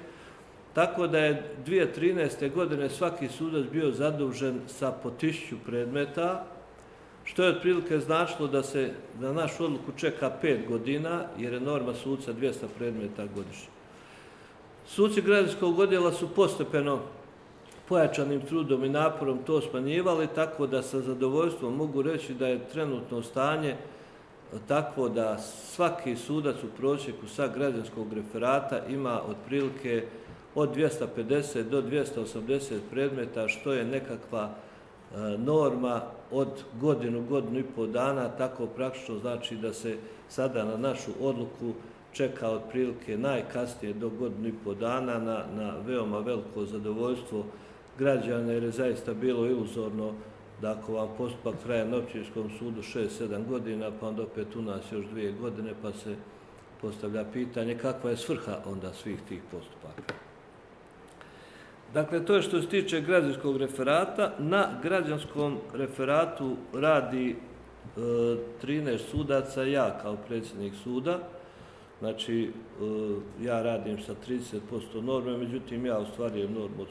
tako 0.74 1.08
da 1.08 1.20
je 1.20 1.44
2013. 1.66 2.54
godine 2.54 2.90
svaki 2.90 3.28
sudac 3.28 3.66
bio 3.72 3.92
zadužen 3.92 4.60
sa 4.68 4.92
po 4.92 5.10
tisuću 5.10 5.56
predmeta, 5.66 6.46
što 7.24 7.44
je 7.44 7.50
otprilike 7.50 8.00
značilo 8.00 8.48
da 8.48 8.64
se 8.64 8.92
na 9.20 9.34
našu 9.34 9.66
odluku 9.66 9.92
čeka 9.98 10.32
pet 10.42 10.68
godina, 10.68 11.26
jer 11.38 11.54
je 11.54 11.60
norma 11.60 11.94
suca 11.94 12.34
200 12.34 12.54
predmeta 12.78 13.26
godišnje. 13.36 13.68
Suci 14.88 15.22
građanskog 15.22 15.80
odjela 15.80 16.12
su 16.12 16.30
postepeno 16.36 17.00
pojačanim 17.90 18.42
trudom 18.42 18.84
i 18.84 18.90
naporom 18.90 19.40
to 19.46 19.62
smanjivali, 19.62 20.28
tako 20.36 20.68
da 20.68 20.82
sa 20.82 21.00
zadovoljstvom 21.02 21.76
mogu 21.76 22.02
reći 22.02 22.34
da 22.34 22.48
je 22.48 22.68
trenutno 22.72 23.22
stanje 23.22 23.76
takvo 24.68 25.10
da 25.10 25.38
svaki 25.38 26.16
sudac 26.16 26.56
u 26.64 26.68
prosjeku 26.78 27.28
sa 27.28 27.48
građanskog 27.48 28.14
referata 28.14 28.86
ima 28.90 29.22
otprilike 29.28 30.06
od 30.56 30.76
250 30.76 31.64
do 31.64 31.82
280 31.82 32.80
predmeta, 32.92 33.48
što 33.48 33.74
je 33.74 33.86
nekakva 33.86 34.50
norma 35.38 36.02
od 36.32 36.64
godinu, 36.82 37.24
godinu 37.30 37.60
i 37.60 37.64
pol 37.76 37.88
dana, 37.88 38.30
tako 38.30 38.66
praktično 38.68 39.20
znači 39.20 39.56
da 39.56 39.74
se 39.74 39.98
sada 40.30 40.66
na 40.66 40.78
našu 40.78 41.12
odluku 41.22 41.74
čeka 42.12 42.50
otprilike 42.50 43.18
najkasnije 43.18 43.94
do 43.94 44.10
godinu 44.10 44.48
i 44.48 44.54
pol 44.64 44.76
dana 44.76 45.20
na, 45.20 45.44
na 45.56 45.74
veoma 45.86 46.20
veliko 46.20 46.66
zadovoljstvo 46.66 47.44
građana 47.98 48.52
jer 48.52 48.64
je 48.64 48.72
zaista 48.72 49.14
bilo 49.14 49.46
iluzorno 49.46 50.14
da 50.62 50.72
ako 50.72 50.94
vam 50.94 51.10
postupak 51.18 51.56
traje 51.64 51.86
na 51.86 51.98
općinskom 51.98 52.50
sudu 52.60 52.82
6-7 52.82 53.48
godina, 53.48 53.92
pa 54.00 54.08
onda 54.08 54.24
opet 54.24 54.56
u 54.56 54.62
nas 54.62 54.92
još 54.92 55.06
dvije 55.06 55.32
godine, 55.32 55.74
pa 55.82 55.92
se 55.92 56.16
postavlja 56.82 57.26
pitanje 57.34 57.78
kakva 57.78 58.10
je 58.10 58.18
svrha 58.18 58.58
onda 58.66 58.94
svih 58.94 59.20
tih 59.30 59.42
postupaka. 59.52 60.23
Dakle, 61.94 62.26
to 62.26 62.36
je 62.36 62.42
što 62.42 62.62
se 62.62 62.68
tiče 62.68 63.02
građanskog 63.02 63.58
referata. 63.58 64.32
Na 64.40 64.68
građanskom 64.84 65.58
referatu 65.74 66.56
radi 66.74 67.30
e, 67.30 68.00
13 68.64 68.98
sudaca, 68.98 69.64
ja 69.64 70.00
kao 70.02 70.16
predsjednik 70.28 70.74
suda. 70.84 71.20
Znači, 72.00 72.44
e, 72.44 73.46
ja 73.46 73.62
radim 73.62 74.00
sa 74.02 74.14
30% 74.28 75.02
norme, 75.02 75.38
međutim, 75.38 75.86
ja 75.86 75.98
ostvarujem 75.98 76.54
normu 76.54 76.82
od 76.82 76.88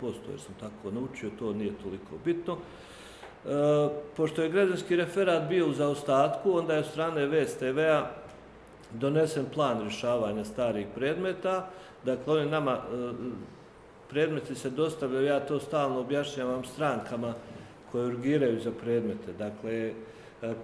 100%, 0.00 0.12
jer 0.30 0.40
sam 0.40 0.54
tako 0.60 0.90
naučio, 0.90 1.30
to 1.38 1.52
nije 1.52 1.72
toliko 1.82 2.16
bitno. 2.24 2.56
E, 2.56 3.48
pošto 4.16 4.42
je 4.42 4.48
građanski 4.48 4.96
referat 4.96 5.48
bio 5.48 5.68
u 5.68 5.72
zaostatku, 5.72 6.58
onda 6.58 6.72
je 6.72 6.78
od 6.78 6.86
strane 6.86 7.26
VSTV-a 7.26 8.10
donesen 8.92 9.46
plan 9.54 9.82
rješavanja 9.82 10.44
starih 10.44 10.86
predmeta. 10.94 11.68
Dakle, 12.04 12.40
oni 12.40 12.50
nama 12.50 12.72
e, 12.72 13.12
predmeti 14.10 14.54
se 14.54 14.70
dostavljaju, 14.70 15.26
ja 15.26 15.40
to 15.40 15.60
stalno 15.60 16.00
objašnjavam 16.00 16.64
strankama 16.64 17.34
koje 17.92 18.06
urgiraju 18.06 18.60
za 18.60 18.70
predmete. 18.70 19.32
Dakle, 19.38 19.72
e, 19.72 19.92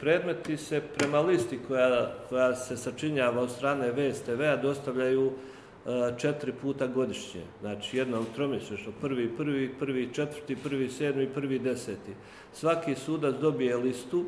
predmeti 0.00 0.56
se 0.56 0.82
prema 0.99 1.20
listi 1.20 1.58
koja, 1.68 2.14
koja 2.28 2.54
se 2.54 2.76
sačinjava 2.76 3.42
od 3.42 3.50
strane 3.50 3.90
VSTV-a 3.90 4.56
dostavljaju 4.56 5.32
e, 5.32 6.12
četiri 6.18 6.52
puta 6.52 6.87
godišnje. 6.87 7.42
Znači, 7.61 7.99
jednom 7.99 8.26
tromjesečno, 8.34 8.92
prvi, 9.00 9.28
prvi, 9.37 9.75
prvi, 9.78 10.08
četvrti, 10.12 10.56
prvi, 10.56 10.88
sedmi, 10.90 11.26
prvi, 11.26 11.58
deseti. 11.58 12.12
Svaki 12.52 12.94
sudac 12.94 13.34
dobije 13.40 13.76
listu 13.76 14.25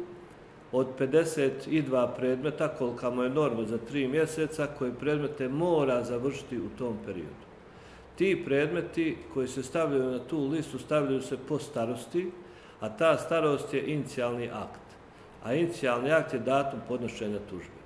od 0.73 0.87
52 0.99 2.09
predmeta, 2.16 2.68
kolika 2.68 3.11
mu 3.11 3.23
je 3.23 3.30
norma 3.30 3.64
za 3.64 3.78
tri 3.78 4.09
mjeseca, 4.09 4.66
koje 4.78 4.94
predmete 4.94 5.49
mora 5.49 6.04
završiti 6.04 6.59
u 6.59 6.68
tom 6.78 6.97
periodu. 7.06 7.53
Ti 8.16 8.42
predmeti 8.44 9.16
koji 9.35 9.49
se 9.49 9.62
stavljaju 9.62 10.11
na 10.11 10.18
tu 10.18 10.49
listu 10.49 10.78
stavljaju 10.78 11.23
se 11.23 11.37
po 11.49 11.59
starosti, 11.59 12.30
a 12.80 12.88
ta 12.88 13.16
starost 13.18 13.75
je 13.75 13.92
inicijalni 13.92 14.49
akt. 14.52 14.80
A 15.44 15.54
inicijalni 15.54 16.12
akt 16.12 16.35
je 16.35 16.38
datum 16.38 16.80
podnošenja 16.88 17.38
tužbe. 17.50 17.85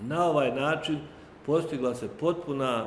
Na 0.00 0.24
ovaj 0.26 0.52
način 0.54 0.98
postigla 1.46 1.94
se 1.94 2.08
potpuna 2.20 2.86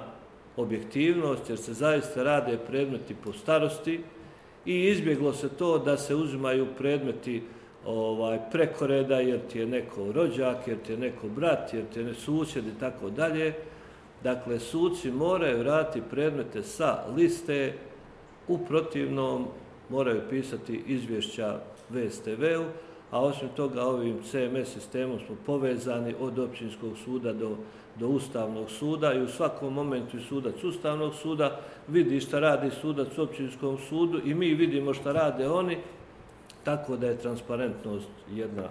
objektivnost 0.57 1.50
jer 1.50 1.57
se 1.57 1.74
zaista 1.74 2.24
rade 2.24 2.57
predmeti 2.67 3.15
po 3.24 3.33
starosti 3.33 4.01
i 4.65 4.83
izbjeglo 4.83 5.33
se 5.33 5.50
to 5.50 5.77
da 5.79 5.97
se 5.97 6.15
uzimaju 6.15 6.67
predmeti 6.77 7.43
ovaj 7.85 8.39
preko 8.51 8.88
reda 8.88 9.19
jer 9.19 9.39
ti 9.51 9.59
je 9.59 9.65
neko 9.65 10.12
rođak, 10.12 10.67
jer 10.67 10.77
ti 10.77 10.91
je 10.91 10.97
neko 10.97 11.27
brat, 11.27 11.74
jer 11.74 11.83
ti 11.93 12.00
je 12.00 12.13
susjed 12.13 12.67
i 12.67 12.79
tako 12.79 13.09
dalje. 13.09 13.53
Dakle, 14.25 14.60
suci 14.60 15.12
moraju 15.12 15.60
vratiti 15.60 16.08
predmete 16.10 16.63
sa 16.63 17.05
liste, 17.15 17.74
u 18.48 18.58
protivnom 18.58 19.46
moraju 19.89 20.22
pisati 20.29 20.84
izvješća 20.88 21.60
VSTV-u, 21.89 22.65
a 23.12 23.22
osim 23.22 23.50
toga 23.55 23.84
ovim 23.84 24.17
CMS 24.24 24.74
sistemom 24.74 25.20
smo 25.27 25.36
povezani 25.46 26.15
od 26.20 26.39
općinskog 26.39 26.91
suda 27.05 27.34
do, 27.34 27.58
do 28.00 28.08
Ustavnog 28.08 28.70
suda 28.70 29.13
i 29.13 29.22
u 29.22 29.27
svakom 29.27 29.74
momentu 29.74 30.20
sudac 30.29 30.63
Ustavnog 30.63 31.15
suda 31.15 31.60
vidi 31.88 32.20
šta 32.20 32.39
radi 32.39 32.72
sudac 32.82 33.17
u 33.17 33.22
općinskom 33.22 33.77
sudu 33.89 34.22
i 34.25 34.34
mi 34.34 34.53
vidimo 34.53 34.94
šta 34.94 35.12
rade 35.12 35.50
oni, 35.50 35.77
tako 36.63 36.98
da 36.98 37.08
je 37.08 37.20
transparentnost 37.20 38.10
jedna 38.32 38.70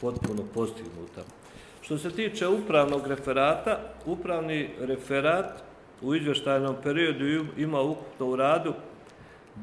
potpuno 0.00 0.42
postignuta. 0.54 1.43
Što 1.84 1.98
se 1.98 2.10
tiče 2.10 2.48
upravnog 2.48 3.06
referata, 3.06 3.78
upravni 4.06 4.70
referat 4.80 5.62
u 6.02 6.14
izvještajnom 6.14 6.76
periodu 6.82 7.46
ima 7.56 7.80
ukupno 7.80 8.26
u 8.26 8.36
radu 8.36 8.74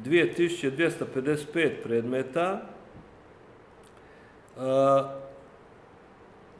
2255 0.04 1.70
predmeta. 1.82 2.60
Uh, 4.56 4.62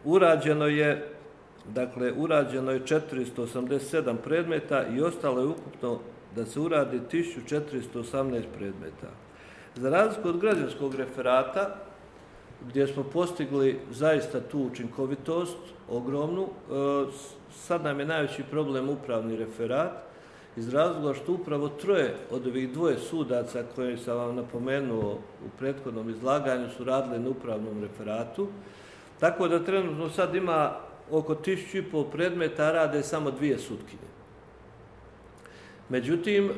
urađeno 0.05 0.67
je 0.67 1.09
dakle 1.69 2.13
urađeno 2.13 2.73
je 2.73 2.81
487 2.81 4.17
predmeta 4.25 4.87
i 4.87 5.01
ostalo 5.01 5.41
je 5.41 5.47
ukupno 5.47 5.99
da 6.37 6.47
se 6.47 6.61
uradi 6.61 7.01
1418 7.13 8.43
predmeta. 8.59 9.09
Za 9.75 9.91
razliku 9.91 10.29
od 10.29 10.41
građanskog 10.41 10.95
referata, 10.95 11.92
gdje 12.69 12.87
smo 12.87 13.03
postigli 13.03 13.81
zaista 13.91 14.41
tu 14.41 14.59
učinkovitost 14.59 15.59
ogromnu. 15.91 16.43
E, 16.43 17.13
sad 17.51 17.85
nam 17.85 18.01
je 18.01 18.07
najveći 18.07 18.43
problem 18.51 18.89
upravni 18.89 19.37
referat, 19.37 19.93
iz 20.57 20.75
razloga 20.75 21.15
što 21.15 21.33
upravo 21.33 21.69
troje 21.69 22.15
od 22.31 22.47
ovih 22.47 22.73
dvoje 22.73 22.99
sudaca 22.99 23.63
koje 23.75 23.99
sam 23.99 24.17
vam 24.17 24.37
napomenuo 24.37 25.13
u 25.47 25.49
prethodnom 25.59 26.11
izlaganju 26.11 26.69
su 26.77 26.85
radili 26.85 27.19
na 27.19 27.31
upravnom 27.31 27.83
referatu, 27.83 28.49
tako 29.21 29.49
da 29.49 29.65
trenutno 29.65 30.09
sad 30.09 30.35
ima 30.35 30.73
oko 31.11 31.35
tisuću 31.35 31.79
i 31.79 31.83
pol 31.83 32.05
predmeta, 32.05 32.73
rade 32.73 33.03
samo 33.03 33.31
dvije 33.31 33.59
sutkinje. 33.59 34.13
Međutim, 35.89 36.51
e, 36.51 36.53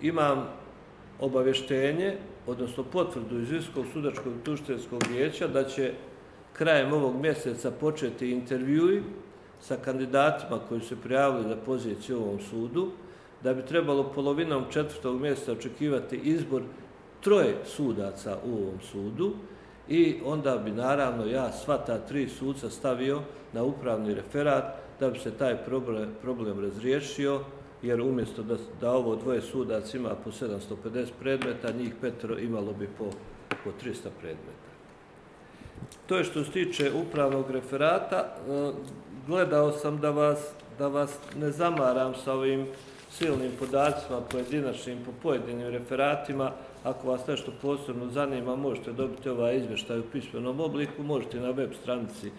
imam 0.00 0.59
obavještenje 1.20 2.16
odnosno 2.46 2.84
potvrdu 2.84 3.40
iz 3.40 3.50
Visokog 3.50 3.84
sudačkog 3.92 4.32
tuštenskog 4.44 5.02
vijeća 5.10 5.48
da 5.48 5.64
će 5.64 5.92
krajem 6.52 6.92
ovog 6.92 7.20
mjeseca 7.20 7.70
početi 7.70 8.30
intervjui 8.30 9.02
sa 9.60 9.76
kandidatima 9.76 10.58
koji 10.68 10.80
se 10.80 10.96
prijavili 10.96 11.48
za 11.48 11.56
poziciju 11.56 12.18
u 12.18 12.22
ovom 12.22 12.40
sudu, 12.40 12.90
da 13.42 13.54
bi 13.54 13.62
trebalo 13.62 14.12
polovinom 14.12 14.64
četvrtog 14.70 15.20
mjeseca 15.20 15.52
očekivati 15.52 16.16
izbor 16.16 16.62
troje 17.20 17.56
sudaca 17.64 18.38
u 18.44 18.52
ovom 18.52 18.80
sudu 18.80 19.32
i 19.88 20.16
onda 20.24 20.56
bi 20.56 20.70
naravno 20.70 21.26
ja 21.26 21.52
sva 21.52 21.78
ta 21.78 21.98
tri 21.98 22.28
sudca 22.28 22.70
stavio 22.70 23.20
na 23.52 23.62
upravni 23.62 24.14
referat 24.14 24.64
da 25.00 25.10
bi 25.10 25.18
se 25.18 25.30
taj 25.30 25.56
problem, 25.56 26.08
problem 26.22 26.60
razriješio 26.60 27.40
jer 27.82 28.00
umjesto 28.00 28.42
da, 28.42 28.56
da 28.80 28.92
ovo 28.92 29.16
dvoje 29.16 29.40
sudac 29.40 29.94
ima 29.94 30.14
po 30.24 30.30
750 30.30 31.06
predmeta, 31.20 31.72
njih 31.72 31.94
petro 32.00 32.38
imalo 32.38 32.72
bi 32.72 32.88
po, 32.98 33.04
po 33.64 33.70
300 33.84 34.08
predmeta. 34.20 34.70
To 36.06 36.18
je 36.18 36.24
što 36.24 36.44
se 36.44 36.50
tiče 36.50 36.92
upravnog 36.92 37.50
referata. 37.50 38.16
E, 38.16 38.72
gledao 39.26 39.72
sam 39.72 40.00
da 40.00 40.10
vas, 40.10 40.38
da 40.78 40.88
vas 40.88 41.18
ne 41.36 41.50
zamaram 41.50 42.14
sa 42.14 42.32
ovim 42.32 42.66
silnim 43.10 43.50
podacima 43.58 44.20
pojedinačnim 44.20 44.98
po 45.04 45.12
pojedinim 45.22 45.68
referatima. 45.68 46.52
Ako 46.84 47.08
vas 47.08 47.26
nešto 47.26 47.52
posebno 47.62 48.10
zanima, 48.10 48.56
možete 48.56 48.92
dobiti 48.92 49.28
ovaj 49.28 49.56
izvještaj 49.56 49.98
u 49.98 50.10
pismenom 50.12 50.60
obliku, 50.60 51.02
možete 51.02 51.40
na 51.40 51.50
web 51.50 51.70
stranici 51.82 52.30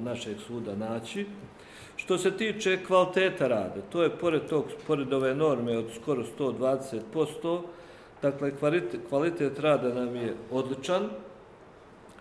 našeg 0.00 0.36
suda 0.46 0.76
naći. 0.76 1.26
Što 1.98 2.18
se 2.18 2.30
tiče 2.30 2.78
kvaliteta 2.86 3.48
rada, 3.48 3.80
to 3.92 4.02
je 4.02 4.10
pored, 4.10 4.42
tog, 4.48 4.64
pored 4.86 5.12
ove 5.12 5.34
norme 5.34 5.78
od 5.78 5.86
skoro 6.02 6.24
120%, 6.38 7.60
dakle 8.22 8.56
kvalitet, 8.56 9.00
kvalitet 9.08 9.58
rada 9.58 9.94
nam 9.94 10.16
je 10.16 10.34
odličan. 10.50 11.08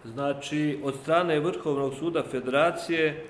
Znači, 0.05 0.79
od 0.83 0.95
strane 1.01 1.39
Vrhovnog 1.39 1.93
suda 1.99 2.23
Federacije 2.23 3.25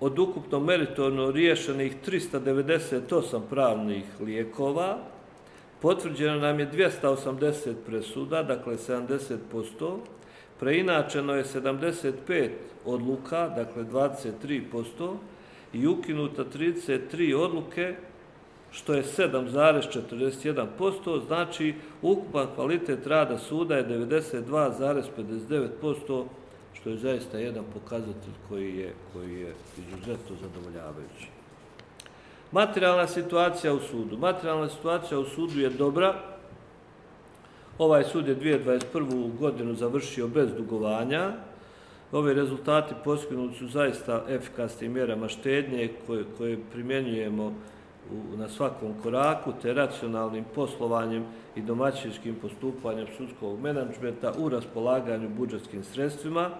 od 0.00 0.18
ukupno 0.18 0.60
meritorno 0.60 1.30
riješenih 1.30 1.96
398 2.06 3.40
pravnih 3.50 4.04
lijekova, 4.20 4.98
potvrđeno 5.80 6.40
nam 6.40 6.60
je 6.60 6.70
280 6.72 7.74
presuda, 7.86 8.42
dakle 8.42 8.76
70%, 8.76 9.96
preinačeno 10.60 11.34
je 11.34 11.44
75 11.44 12.50
odluka, 12.84 13.48
dakle 13.48 13.84
23%, 13.84 15.16
i 15.72 15.86
ukinuta 15.86 16.44
33 16.44 17.34
odluke, 17.34 17.96
što 18.70 18.94
je 18.94 19.02
7,41%, 19.02 21.26
znači 21.26 21.74
ukupan 22.02 22.46
kvalitet 22.54 23.06
rada 23.06 23.38
suda 23.38 23.76
je 23.76 23.88
92,59%, 23.88 26.24
što 26.72 26.90
je 26.90 26.96
zaista 26.96 27.38
jedan 27.38 27.64
pokazatelj 27.74 28.34
koji 28.48 28.78
je, 28.78 28.94
koji 29.12 29.40
je 29.40 29.54
izuzetno 29.78 30.36
zadovoljavajući. 30.42 31.28
Materijalna 32.52 33.06
situacija 33.06 33.74
u 33.74 33.80
sudu. 33.80 34.18
Materijalna 34.18 34.68
situacija 34.68 35.18
u 35.18 35.24
sudu 35.24 35.60
je 35.60 35.70
dobra. 35.70 36.14
Ovaj 37.78 38.04
sud 38.04 38.28
je 38.28 38.36
2021. 38.36 39.38
godinu 39.38 39.74
završio 39.74 40.28
bez 40.28 40.48
dugovanja. 40.56 41.32
Ovi 42.12 42.34
rezultati 42.34 42.94
postignuti 43.04 43.58
su 43.58 43.68
zaista 43.68 44.24
efikasnim 44.28 44.92
mjerama 44.92 45.28
štednje 45.28 45.90
koje, 46.06 46.24
koje 46.38 46.58
primjenjujemo 46.72 47.54
na 48.36 48.48
svakom 48.48 48.94
koraku, 49.02 49.52
te 49.62 49.74
racionalnim 49.74 50.44
poslovanjem 50.54 51.24
i 51.56 51.62
domaćinskim 51.62 52.34
postupanjem 52.34 53.06
sudskog 53.16 53.60
menadžmenta 53.60 54.32
u 54.38 54.48
raspolaganju 54.48 55.28
budžetskim 55.28 55.84
sredstvima. 55.84 56.50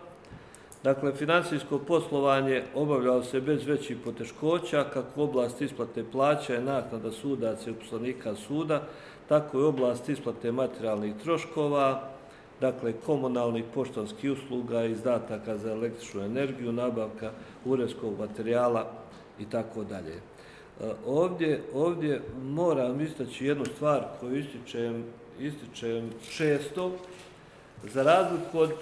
Dakle, 0.84 1.12
financijsko 1.12 1.78
poslovanje 1.78 2.62
obavljalo 2.74 3.22
se 3.22 3.40
bez 3.40 3.66
većih 3.66 3.96
poteškoća, 4.04 4.84
kako 4.92 5.22
oblast 5.22 5.60
isplate 5.60 6.04
plaća 6.12 6.56
i 6.56 6.64
naknada 6.64 7.10
sudaca 7.10 7.70
i 7.70 7.72
uposlenika 7.72 8.34
suda, 8.34 8.82
tako 9.28 9.58
i 9.58 9.64
oblast 9.64 10.08
isplate 10.08 10.52
materijalnih 10.52 11.14
troškova, 11.22 12.08
dakle 12.62 12.92
komunalnih 13.06 13.64
poštanskih 13.74 14.32
usluga, 14.32 14.84
izdataka 14.84 15.58
za 15.58 15.72
električnu 15.72 16.22
energiju, 16.22 16.72
nabavka 16.72 17.30
uredskog 17.64 18.18
materijala 18.18 18.86
i 19.38 19.44
tako 19.50 19.84
dalje. 19.84 20.14
E, 20.14 20.20
ovdje, 21.06 21.62
ovdje 21.74 22.22
moram 22.42 23.00
istaći 23.00 23.46
jednu 23.46 23.64
stvar 23.64 24.04
koju 24.20 24.38
ističem, 24.38 25.04
ističem 25.40 26.10
često, 26.36 26.92
za 27.84 28.02
razliku 28.02 28.58
od 28.58 28.72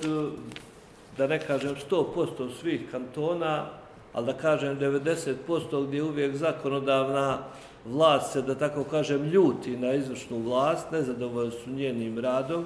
da 1.17 1.27
ne 1.27 1.39
kažem 1.39 1.75
100% 1.91 2.51
svih 2.61 2.81
kantona, 2.91 3.67
ali 4.13 4.27
da 4.27 4.33
kažem 4.33 4.79
90% 4.79 5.87
gdje 5.87 6.03
uvijek 6.03 6.37
zakonodavna 6.37 7.39
vlast 7.85 8.33
se, 8.33 8.43
da 8.43 8.55
tako 8.55 8.85
kažem, 8.85 9.25
ljuti 9.25 9.77
na 9.77 9.95
izvršnu 9.95 10.39
vlast, 10.39 10.93
nezadovoljni 10.93 11.53
su 11.65 11.71
njenim 11.71 12.19
radom. 12.19 12.65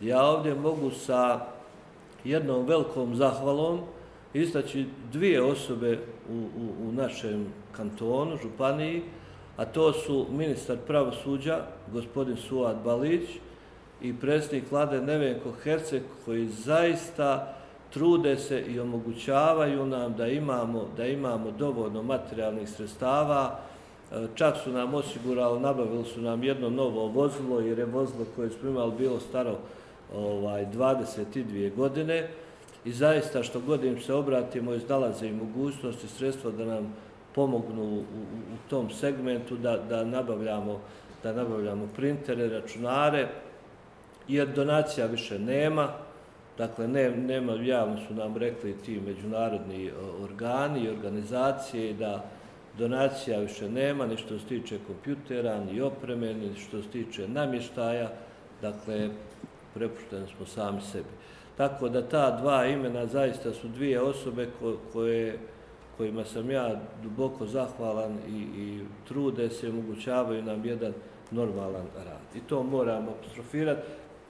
Ja 0.00 0.26
ovdje 0.26 0.54
mogu 0.54 0.90
sa 0.90 1.40
jednom 2.24 2.66
velikom 2.66 3.16
zahvalom 3.16 3.80
istaći 4.34 4.86
dvije 5.12 5.42
osobe 5.42 5.98
u, 6.30 6.34
u, 6.34 6.88
u 6.88 6.92
našem 6.92 7.46
kantonu, 7.72 8.36
županiji, 8.42 9.02
a 9.56 9.64
to 9.64 9.92
su 9.92 10.26
ministar 10.30 10.76
pravosuđa, 10.86 11.60
gospodin 11.92 12.36
Suad 12.36 12.76
Balić, 12.84 13.30
i 14.02 14.14
predsjednik 14.14 14.70
vlade 14.70 15.00
Nevenko 15.00 15.52
Herceg, 15.62 16.02
koji 16.24 16.46
zaista 16.46 17.54
trude 17.90 18.36
se 18.36 18.60
i 18.60 18.80
omogućavaju 18.80 19.86
nam 19.86 20.14
da 20.14 20.26
imamo, 20.26 20.84
da 20.96 21.06
imamo 21.06 21.50
dovoljno 21.50 22.02
materijalnih 22.02 22.68
sredstava. 22.68 23.58
E, 24.12 24.26
čak 24.34 24.56
su 24.64 24.72
nam 24.72 24.94
osigurali, 24.94 25.60
nabavili 25.60 26.04
su 26.04 26.20
nam 26.20 26.44
jedno 26.44 26.70
novo 26.70 27.06
vozilo, 27.06 27.60
jer 27.60 27.78
je 27.78 27.84
vozilo 27.84 28.24
koje 28.36 28.50
smo 28.50 28.68
imali 28.70 28.92
bilo 28.98 29.20
staro 29.20 29.58
ovaj, 30.14 30.66
22 30.66 31.74
godine. 31.74 32.28
I 32.84 32.92
zaista 32.92 33.42
što 33.42 33.60
god 33.60 33.84
im 33.84 34.00
se 34.00 34.14
obratimo, 34.14 34.74
izdalaze 34.74 35.26
i 35.26 35.32
mogućnosti, 35.32 36.08
sredstva 36.08 36.50
da 36.50 36.64
nam 36.64 36.96
pomognu 37.34 37.82
u, 37.82 37.98
u, 37.98 38.56
tom 38.70 38.90
segmentu, 38.90 39.56
da, 39.56 39.76
da, 39.76 40.04
nabavljamo, 40.04 40.80
da 41.22 41.32
nabavljamo 41.32 41.88
printere, 41.96 42.48
računare, 42.48 43.28
jer 44.28 44.48
donacija 44.48 45.06
više 45.06 45.38
nema, 45.38 45.88
Dakle, 46.58 46.88
ne, 46.88 47.10
nema, 47.10 47.52
javno 47.52 47.96
su 48.08 48.14
nam 48.14 48.36
rekli 48.36 48.76
ti 48.84 49.00
međunarodni 49.00 49.90
organi 50.22 50.80
i 50.80 50.88
organizacije 50.88 51.92
da 51.94 52.24
donacija 52.78 53.40
više 53.40 53.70
nema, 53.70 54.06
ni 54.06 54.16
što 54.16 54.38
se 54.38 54.46
tiče 54.46 54.78
kompjutera, 54.86 55.64
ni 55.64 55.80
opreme, 55.80 56.34
ni 56.34 56.54
što 56.54 56.82
se 56.82 56.88
tiče 56.88 57.28
namještaja, 57.28 58.10
dakle, 58.62 59.10
prepušteni 59.78 60.26
smo 60.36 60.46
sami 60.46 60.80
sebi. 60.80 61.14
Tako 61.56 61.88
da 61.88 62.08
ta 62.08 62.30
dva 62.30 62.66
imena 62.66 63.06
zaista 63.06 63.52
su 63.52 63.68
dvije 63.68 64.00
osobe 64.00 64.48
koje, 64.92 65.38
kojima 65.96 66.24
sam 66.24 66.50
ja 66.50 66.80
duboko 67.02 67.46
zahvalan 67.46 68.18
i, 68.28 68.38
i 68.38 68.80
trude 69.08 69.50
se 69.50 69.68
omogućavaju 69.68 70.42
nam 70.42 70.64
jedan 70.64 70.92
normalan 71.30 71.86
rad. 71.96 72.28
I 72.34 72.40
to 72.40 72.62
moram 72.62 73.08
apostrofirati 73.08 73.82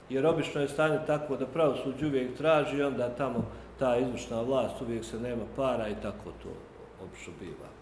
jer 0.09 0.25
obično 0.25 0.61
je 0.61 0.67
stanje 0.67 0.99
tako 1.07 1.37
da 1.37 1.45
pravosuđe 1.45 2.05
uvijek 2.05 2.37
traži, 2.37 2.83
onda 2.83 3.09
tamo 3.09 3.45
ta 3.79 3.97
izvršna 3.97 4.41
vlast 4.41 4.81
uvijek 4.81 5.05
se 5.05 5.19
nema 5.19 5.43
para 5.55 5.87
i 5.87 5.95
tako 6.01 6.31
to 6.43 6.49
obično 7.03 7.33
biva. 7.39 7.78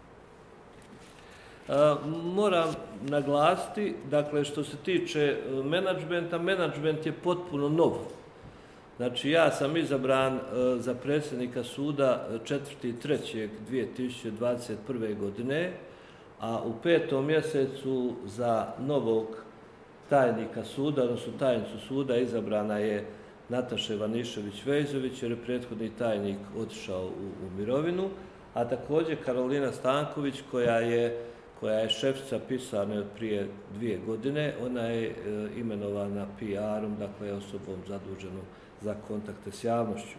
Moram 2.34 2.74
naglasiti, 3.02 3.94
dakle, 4.10 4.44
što 4.44 4.64
se 4.64 4.76
tiče 4.76 5.20
e, 5.20 5.36
menadžmenta, 5.62 6.38
menadžment 6.38 7.06
je 7.06 7.12
potpuno 7.12 7.68
nov. 7.68 7.92
Znači, 8.96 9.30
ja 9.30 9.50
sam 9.50 9.76
izabran 9.76 10.36
e, 10.36 10.40
za 10.78 10.94
predsjednika 10.94 11.64
suda 11.64 12.28
4.3.2021. 12.44 15.18
godine, 15.18 15.72
a 16.40 16.62
u 16.62 16.72
petom 16.82 17.26
mjesecu 17.26 18.14
za 18.24 18.66
novog 18.78 19.26
tajnika 20.08 20.64
suda, 20.64 21.02
odnosno 21.02 21.32
tajnicu 21.38 21.78
suda, 21.88 22.16
izabrana 22.16 22.78
je 22.78 23.06
Nataša 23.48 23.94
Ivanišević-Vejzović, 23.94 25.22
jer 25.22 25.30
je 25.30 25.42
prethodni 25.44 25.90
tajnik 25.98 26.38
otišao 26.58 27.04
u, 27.04 27.46
u 27.46 27.50
mirovinu, 27.58 28.08
a 28.54 28.64
također 28.64 29.24
Karolina 29.24 29.72
Stanković, 29.72 30.42
koja 30.50 30.78
je, 30.78 31.24
koja 31.60 31.78
je 31.78 31.88
šefica 31.88 32.38
pisane 32.48 32.98
od 32.98 33.06
prije 33.16 33.48
dvije 33.74 33.98
godine, 34.06 34.54
ona 34.66 34.82
je 34.82 35.06
e, 35.06 35.12
imenovana 35.56 36.26
PR-om, 36.38 36.96
dakle 36.98 37.32
osobom 37.32 37.76
zaduženom 37.86 38.42
za 38.80 38.94
kontakte 39.08 39.52
s 39.52 39.64
javnošću. 39.64 40.16
E, 40.16 40.18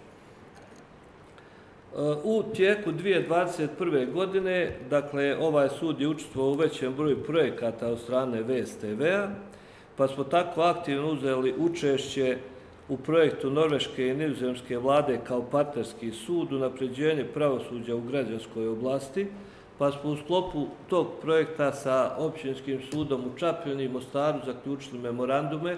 u 2.23 2.43
tijeku 2.43 2.91
2021. 2.91 4.11
godine, 4.11 4.71
dakle, 4.89 5.37
ovaj 5.37 5.69
sud 5.69 6.01
je 6.01 6.07
učestvovao 6.07 6.51
u 6.51 6.55
većem 6.55 6.93
broju 6.93 7.23
projekata 7.23 7.87
od 7.87 7.99
strane 7.99 8.41
VSTV-a, 8.41 9.29
pa 9.95 10.07
smo 10.07 10.23
tako 10.23 10.61
aktivno 10.61 11.11
uzeli 11.11 11.53
učešće 11.57 12.37
u 12.89 12.97
projektu 12.97 13.49
Norveške 13.49 14.07
i 14.07 14.13
Nizozemske 14.13 14.77
vlade 14.77 15.19
kao 15.27 15.41
partnerski 15.51 16.11
sud 16.11 16.53
u 16.53 16.59
napređenje 16.59 17.23
pravosuđa 17.23 17.95
u 17.95 18.01
građanskoj 18.01 18.67
oblasti, 18.67 19.27
pa 19.79 19.91
smo 19.91 20.11
u 20.11 20.17
sklopu 20.17 20.67
tog 20.89 21.07
projekta 21.21 21.71
sa 21.71 22.15
općinskim 22.17 22.81
sudom 22.91 23.21
u 23.21 23.37
Čapljeni 23.37 23.83
i 23.83 23.89
Mostaru 23.89 24.39
zaključili 24.45 25.01
memorandume 25.01 25.77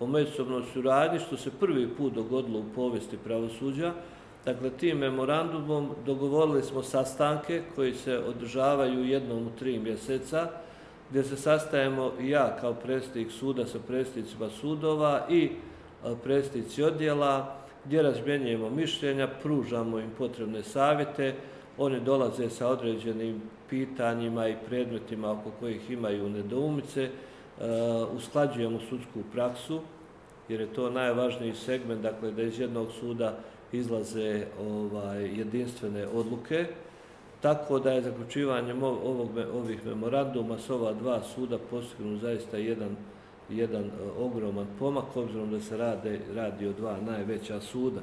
o 0.00 0.06
međusobnoj 0.06 0.62
suradnji, 0.72 1.18
što 1.18 1.36
se 1.36 1.50
prvi 1.60 1.88
put 1.88 2.14
dogodilo 2.14 2.58
u 2.58 2.74
povesti 2.74 3.18
pravosuđa. 3.24 3.92
Dakle, 4.44 4.70
tim 4.70 4.98
memorandumom 4.98 5.90
dogovorili 6.06 6.62
smo 6.62 6.82
sastanke 6.82 7.62
koji 7.74 7.94
se 7.94 8.18
održavaju 8.18 9.04
jednom 9.04 9.46
u 9.46 9.50
tri 9.58 9.78
mjeseca, 9.78 10.48
gdje 11.10 11.24
se 11.24 11.36
sastajemo 11.36 12.12
i 12.20 12.30
ja 12.30 12.56
kao 12.60 12.74
predsjednik 12.74 13.32
suda 13.32 13.66
sa 13.66 13.78
predsjednicima 13.86 14.50
sudova 14.50 15.26
i 15.30 15.50
predsjednici 16.24 16.82
odjela, 16.82 17.56
gdje 17.84 18.02
razmjenjujemo 18.02 18.70
mišljenja, 18.70 19.28
pružamo 19.42 19.98
im 19.98 20.10
potrebne 20.18 20.62
savjete, 20.62 21.34
oni 21.78 22.00
dolaze 22.00 22.50
sa 22.50 22.68
određenim 22.68 23.42
pitanjima 23.70 24.48
i 24.48 24.56
predmetima 24.66 25.30
oko 25.30 25.50
kojih 25.60 25.90
imaju 25.90 26.28
nedoumice, 26.28 27.10
usklađujemo 28.16 28.80
sudsku 28.80 29.20
praksu, 29.32 29.80
jer 30.48 30.60
je 30.60 30.72
to 30.72 30.90
najvažniji 30.90 31.54
segment, 31.54 32.02
dakle 32.02 32.30
da 32.30 32.42
iz 32.42 32.58
jednog 32.58 32.88
suda 33.00 33.38
izlaze 33.72 34.46
ovaj, 34.60 35.38
jedinstvene 35.38 36.06
odluke, 36.06 36.66
Tako 37.42 37.78
da 37.78 37.92
je 37.92 38.02
zaključivanjem 38.02 38.82
ovog, 38.82 39.28
ovih 39.54 39.86
memoranduma 39.86 40.58
s 40.58 40.70
ova 40.70 40.92
dva 40.92 41.22
suda 41.22 41.58
postignu 41.70 42.18
zaista 42.18 42.56
jedan, 42.56 42.96
jedan 43.48 43.84
e, 43.84 43.90
ogroman 44.18 44.66
pomak, 44.78 45.16
obzirom 45.16 45.50
da 45.50 45.60
se 45.60 45.76
radi 46.34 46.66
o 46.66 46.72
dva 46.72 46.96
najveća 47.00 47.60
suda. 47.60 48.00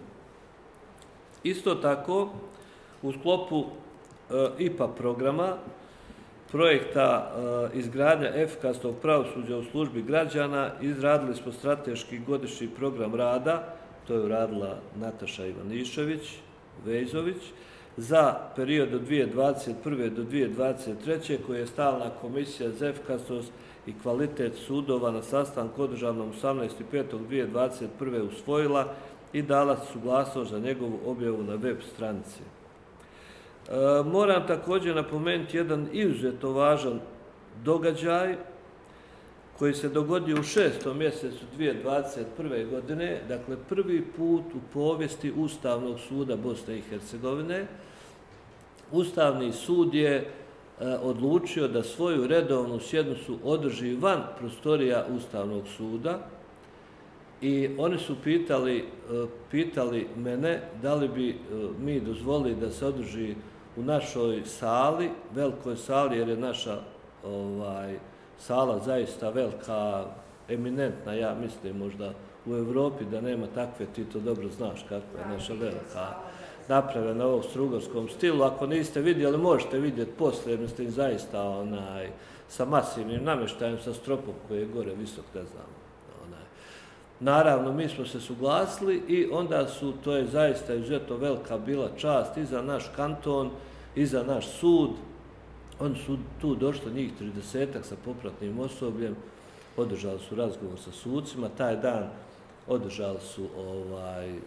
Isto 1.44 1.76
tako, 1.76 2.30
u 3.02 3.12
sklopu 3.12 3.66
IPA 4.58 4.88
programa, 4.88 5.54
projekta 6.52 7.32
izgradnja 7.74 8.36
efikasnog 8.36 8.96
pravosuđa 9.02 9.58
u 9.58 9.64
službi 9.64 10.02
građana, 10.02 10.72
izradili 10.82 11.36
smo 11.36 11.52
strateški 11.52 12.20
godišnji 12.20 12.68
program 12.68 13.16
rada, 13.16 13.76
to 14.08 14.14
je 14.14 14.20
uradila 14.20 14.78
Nataša 14.96 15.46
Ivanišević, 15.46 16.38
Vejzović, 16.86 17.38
za 17.98 18.36
period 18.56 18.94
od 18.94 19.02
2021. 19.08 20.10
do 20.10 20.24
2023. 20.24 21.38
koje 21.48 21.60
je 21.60 21.68
stalna 21.68 22.10
komisija 22.22 22.70
za 22.72 22.88
efikasnost 22.88 23.52
i 23.88 23.94
kvalitet 24.04 24.56
sudova 24.56 25.12
na 25.12 25.22
sastanku 25.22 25.84
održanom 25.84 26.34
18.5.2021. 26.44 28.28
usvojila 28.28 28.94
i 29.34 29.42
dala 29.42 29.78
suglasnost 29.94 30.52
za 30.52 30.60
njegovu 30.60 31.00
objavu 31.06 31.44
na 31.44 31.56
web 31.56 31.78
stranici. 31.94 32.59
E, 33.70 34.04
moram 34.04 34.48
također 34.48 34.96
napomenuti 34.96 35.58
jedan 35.58 35.88
izuzetno 35.92 36.52
važan 36.52 37.00
događaj 37.64 38.36
koji 39.60 39.74
se 39.74 39.90
dogodio 39.90 40.40
u 40.40 40.44
šestom 40.44 40.98
mjesecu 40.98 41.46
2021. 41.58 42.70
godine, 42.70 43.22
dakle 43.28 43.58
prvi 43.70 44.06
put 44.18 44.44
u 44.56 44.60
povijesti 44.74 45.32
Ustavnog 45.32 46.00
suda 46.00 46.36
Bosne 46.36 46.78
i 46.78 46.82
Hercegovine. 46.82 47.68
Ustavni 48.92 49.52
sud 49.52 49.94
je 49.94 50.16
e, 50.16 50.26
odlučio 51.02 51.68
da 51.68 51.84
svoju 51.84 52.28
redovnu 52.28 52.80
sjednicu 52.80 53.38
održi 53.44 53.96
van 53.96 54.24
prostorija 54.40 55.06
Ustavnog 55.16 55.68
suda 55.78 56.28
i 57.42 57.70
oni 57.78 57.98
su 57.98 58.16
pitali, 58.24 58.78
e, 58.78 58.84
pitali 59.52 60.08
mene 60.18 60.62
da 60.82 60.96
li 60.96 61.08
bi 61.08 61.38
mi 61.80 62.00
dozvolili 62.00 62.56
da 62.56 62.72
se 62.72 62.86
održi 62.86 63.36
u 63.78 63.84
našoj 63.84 64.42
sali, 64.46 65.10
velikoj 65.36 65.78
sali, 65.78 66.18
jer 66.18 66.30
je 66.30 66.38
naša 66.38 66.78
ovaj, 67.26 68.00
sala 68.40 68.80
zaista 68.80 69.30
velika, 69.30 70.06
eminentna, 70.50 71.14
ja 71.14 71.36
mislim 71.42 71.78
možda 71.78 72.14
u 72.46 72.56
Europi 72.56 73.06
da 73.06 73.22
nema 73.22 73.48
takve, 73.56 73.86
ti 73.86 74.06
to 74.06 74.20
dobro 74.20 74.50
znaš 74.58 74.86
kakva 74.90 75.20
je 75.20 75.34
naša 75.34 75.54
velika 75.54 76.16
napravljena 76.70 77.26
u 77.26 77.30
ovom 77.30 77.44
strugorskom 77.44 78.10
stilu. 78.10 78.44
Ako 78.44 78.68
niste 78.68 79.02
vidjeli, 79.02 79.38
možete 79.38 79.80
vidjeti 79.80 80.12
poslije, 80.18 80.68
ste 80.68 80.90
zaista 80.90 81.50
onaj, 81.50 82.10
sa 82.48 82.66
masivnim 82.66 83.24
namještajem, 83.24 83.80
sa 83.80 83.94
stropom 83.94 84.34
koji 84.48 84.60
je 84.60 84.66
gore 84.66 84.94
visok, 84.94 85.26
ne 85.36 85.42
znam. 85.42 85.89
Naravno, 87.20 87.74
mi 87.74 87.90
smo 87.90 88.06
se 88.06 88.20
suglasili 88.20 89.04
i 89.08 89.30
onda 89.32 89.68
su, 89.68 89.94
to 90.04 90.16
je 90.16 90.28
zaista 90.28 90.74
izuzetno 90.74 91.16
velika 91.16 91.58
bila 91.58 91.90
čast 91.98 92.38
i 92.38 92.46
za 92.46 92.62
naš 92.62 92.84
kanton, 92.96 93.52
i 93.96 94.06
za 94.06 94.24
naš 94.24 94.48
sud. 94.48 94.90
Oni 95.80 95.96
su 95.96 96.18
tu 96.42 96.56
došli 96.56 96.94
njih 96.94 97.12
30 97.22 97.68
sa 97.84 97.96
popratnim 98.06 98.60
osobljem, 98.60 99.16
održali 99.78 100.20
su 100.20 100.36
razgovor 100.36 100.80
sa 100.80 100.92
sudcima, 100.92 101.50
taj 101.58 101.76
dan 101.76 102.10
održali 102.68 103.20
su 103.20 103.48
ovaj, 103.58 104.40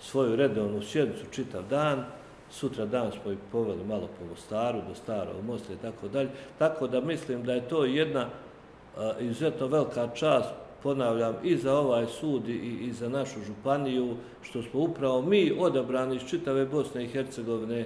svoju 0.00 0.36
redovnu 0.36 0.82
sjednicu 0.82 1.24
čitav 1.30 1.62
dan, 1.70 2.04
sutra 2.50 2.86
dan 2.86 3.12
smo 3.12 3.32
ih 3.32 3.38
poveli 3.52 3.84
malo 3.84 4.08
po 4.18 4.24
Mostaru, 4.24 4.78
do 4.88 4.94
Starog 4.94 5.44
mosta 5.46 5.72
i 5.72 5.76
tako 5.76 6.08
dalje. 6.08 6.28
Tako 6.58 6.86
da 6.86 7.00
mislim 7.00 7.44
da 7.44 7.52
je 7.52 7.68
to 7.68 7.84
jedna 7.84 8.28
izuzetno 9.20 9.66
velika 9.66 10.08
čast, 10.14 10.50
ponavljam, 10.86 11.34
i 11.42 11.56
za 11.56 11.74
ovaj 11.78 12.06
sud 12.06 12.48
i, 12.48 12.54
i 12.86 12.92
za 12.92 13.08
našu 13.08 13.40
županiju, 13.46 14.16
što 14.42 14.62
smo 14.62 14.80
upravo 14.80 15.22
mi 15.22 15.52
odabrani 15.58 16.16
iz 16.16 16.22
čitave 16.30 16.66
Bosne 16.66 17.04
i 17.04 17.08
Hercegovine 17.08 17.84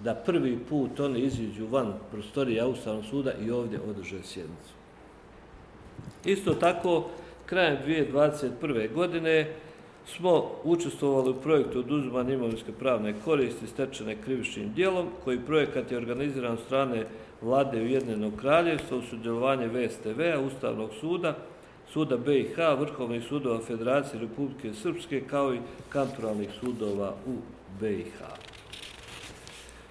da 0.00 0.14
prvi 0.14 0.58
put 0.68 1.00
oni 1.00 1.20
iziđu 1.20 1.66
van 1.70 1.92
prostorija 2.10 2.66
Ustavnog 2.66 3.04
suda 3.04 3.32
i 3.46 3.50
ovdje 3.50 3.78
održe 3.90 4.22
sjednicu. 4.22 4.74
Isto 6.24 6.54
tako, 6.54 7.04
krajem 7.46 7.78
2021. 7.86 8.94
godine 8.94 9.54
smo 10.06 10.50
učestvovali 10.64 11.30
u 11.30 11.40
projektu 11.42 11.78
oduzimanja 11.78 12.34
imovinske 12.34 12.72
pravne 12.72 13.14
koristi 13.24 13.66
stečene 13.66 14.16
krivičnim 14.24 14.72
dijelom, 14.74 15.06
koji 15.24 15.38
projekat 15.46 15.90
je 15.92 15.98
organiziran 15.98 16.52
od 16.52 16.60
strane 16.66 17.06
vlade 17.42 17.82
Ujedinjenog 17.82 18.32
kraljevstva 18.40 18.96
u 18.96 19.02
sudjelovanje 19.02 19.68
VSTV-a, 19.68 20.40
Ustavnog 20.40 20.90
suda, 21.00 21.36
suda 21.92 22.16
BiH, 22.16 22.56
Vrhovnih 22.78 23.24
sudova 23.24 23.60
Federacije 23.60 24.20
Republike 24.20 24.74
Srpske, 24.74 25.22
kao 25.26 25.54
i 25.54 25.60
kanturalnih 25.88 26.50
sudova 26.60 27.14
u 27.26 27.34
BiH. 27.80 28.14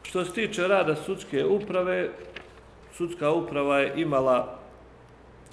Što 0.04 0.26
se 0.26 0.34
tiče 0.34 0.68
rada 0.68 0.96
sudske 0.96 1.46
uprave, 1.46 2.10
sudska 2.98 3.32
uprava 3.32 3.80
je 3.80 4.02
imala, 4.02 4.60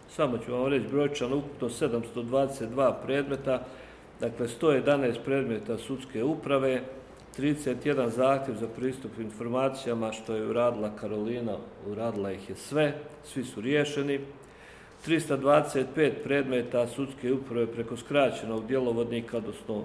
samo 0.09 0.39
ću 0.39 0.53
vam 0.53 0.67
reći 0.67 0.89
brojčan, 0.89 1.33
ukupno 1.33 1.69
722 1.69 2.95
predmeta, 3.07 3.63
dakle 4.21 4.47
111 4.61 5.17
predmeta 5.25 5.79
sudske 5.79 6.25
uprave, 6.25 6.83
31 7.39 8.09
zahtjev 8.09 8.57
za 8.57 8.69
pristup 8.77 9.19
informacijama 9.19 10.13
što 10.13 10.35
je 10.35 10.47
uradila 10.47 10.91
Karolina, 11.01 11.57
uradila 11.87 12.33
ih 12.33 12.51
je 12.51 12.57
sve, 12.57 12.95
svi 13.25 13.45
su 13.45 13.61
riješeni, 13.61 14.21
325 15.07 16.13
predmeta 16.25 16.87
sudske 16.87 17.33
uprave 17.33 17.67
preko 17.67 17.97
skraćenog 17.97 18.67
djelovodnika, 18.67 19.37
odnosno 19.37 19.85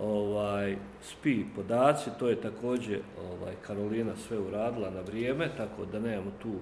ovaj, 0.00 0.76
spi 1.02 1.44
podaci, 1.56 2.10
to 2.18 2.28
je 2.28 2.40
također 2.40 2.98
ovaj, 3.20 3.54
Karolina 3.66 4.12
sve 4.28 4.38
uradila 4.38 4.90
na 4.90 5.00
vrijeme, 5.00 5.50
tako 5.56 5.84
da 5.92 6.00
nemamo 6.00 6.30
tu 6.42 6.52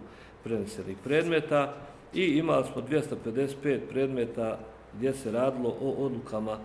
prenesenih 0.45 0.97
predmeta 1.05 1.75
i 2.15 2.25
imali 2.25 2.65
smo 2.73 2.83
255 2.83 3.79
predmeta 3.91 4.59
gdje 4.97 5.13
se 5.13 5.33
radilo 5.33 5.77
o 5.81 5.91
odlukama 5.91 6.59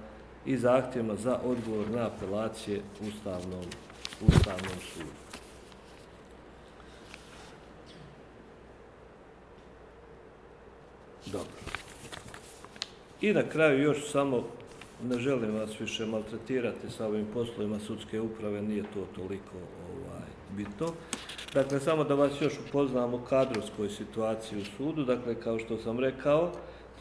i 0.46 0.58
zahtjevima 0.58 1.16
za 1.16 1.40
odgovor 1.44 1.90
na 1.90 2.08
apelacije 2.08 2.82
Ustavnom, 3.02 3.64
Ustavnom 4.28 4.78
sudu. 4.94 5.28
Dobro. 11.32 11.52
I 13.22 13.34
na 13.34 13.44
kraju 13.44 13.82
još 13.82 14.12
samo 14.12 14.44
ne 15.04 15.20
želim 15.20 15.56
vas 15.56 15.82
više 15.82 16.06
maltretirati 16.06 16.90
sa 16.90 17.08
ovim 17.08 17.26
poslovima 17.34 17.80
sudske 17.80 18.22
uprave, 18.22 18.62
nije 18.62 18.84
to 18.84 19.06
toliko 19.16 19.56
ovaj, 19.56 20.28
bitno. 20.52 20.88
Dakle, 21.54 21.80
samo 21.80 22.04
da 22.04 22.16
vas 22.16 22.42
još 22.42 22.54
upoznamo 22.68 23.26
kadrovskoj 23.30 23.90
situaciji 23.90 24.62
u 24.62 24.66
sudu. 24.66 25.06
Dakle, 25.06 25.36
kao 25.36 25.60
što 25.60 25.78
sam 25.78 26.00
rekao, 26.00 26.52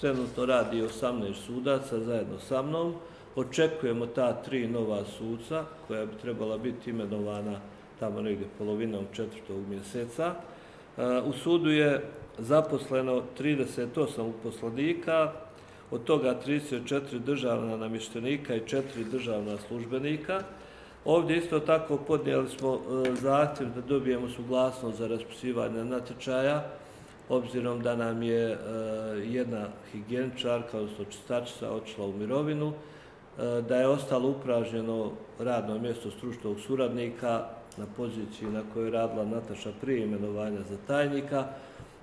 trenutno 0.01 0.47
radi 0.47 0.83
18 0.83 1.35
sudaca 1.35 2.01
zajedno 2.01 2.39
sa 2.39 2.63
mnom. 2.63 2.95
Očekujemo 3.37 4.07
ta 4.07 4.43
tri 4.43 4.69
nova 4.69 5.05
suca 5.05 5.65
koja 5.87 6.07
bi 6.07 6.13
trebala 6.23 6.59
biti 6.59 6.91
imenovana 6.91 7.61
tamo 8.01 8.21
negdje 8.21 8.47
polovinom 8.59 9.05
četvrtog 9.13 9.69
mjeseca. 9.69 10.35
U 11.25 11.33
sudu 11.33 11.71
je 11.71 12.05
zaposleno 12.39 13.23
38 13.39 14.21
uposlenika, 14.21 15.33
od 15.91 16.05
toga 16.05 16.35
34 16.47 17.19
državna 17.19 17.77
namještenika 17.77 18.55
i 18.55 18.61
4 18.61 18.83
državna 19.11 19.57
službenika. 19.69 20.41
Ovdje 21.05 21.37
isto 21.37 21.61
tako 21.61 21.97
podnijeli 21.97 22.49
smo 22.49 22.75
e, 22.75 23.15
zahtjev 23.15 23.69
da 23.75 23.81
dobijemo 23.81 24.29
suglasnost 24.29 24.99
za 24.99 25.09
raspisivanje 25.09 25.85
natječaja, 25.85 26.65
obzirom 27.29 27.83
da 27.83 27.97
nam 27.97 28.23
je 28.23 28.53
e, 28.53 28.57
jedna 29.25 29.69
higijeničarka, 29.93 30.79
odnosno 30.79 31.05
čistačica, 31.05 31.71
otišla 31.71 32.07
u 32.07 32.13
mirovinu, 32.13 32.73
e, 32.73 33.63
da 33.69 33.77
je 33.77 33.89
ostalo 33.89 34.29
upražnjeno 34.29 35.11
radno 35.39 35.79
mjesto 35.79 36.11
stručnog 36.11 36.61
suradnika 36.61 37.45
na 37.77 37.87
poziciji 37.97 38.49
na 38.49 38.63
kojoj 38.75 38.87
je 38.87 38.91
radila 38.91 39.25
Nataša 39.25 39.71
prije 39.81 40.05
imenovanja 40.05 40.61
za 40.71 40.77
tajnika, 40.87 41.47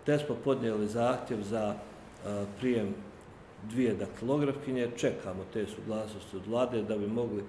te 0.05 0.17
smo 0.17 0.35
podnijeli 0.43 0.87
zahtjev 0.87 1.41
za 1.41 1.73
prijem 2.59 2.93
dvije 3.69 3.93
daktilografkinje, 3.93 4.91
čekamo 4.95 5.45
te 5.53 5.65
suglasnosti 5.65 6.37
od 6.37 6.47
vlade 6.47 6.83
da 6.83 6.97
bi 6.97 7.07
mogli 7.07 7.43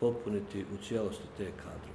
popuniti 0.00 0.64
u 0.74 0.84
cijelosti 0.84 1.24
te 1.36 1.44
kadrove. 1.44 1.89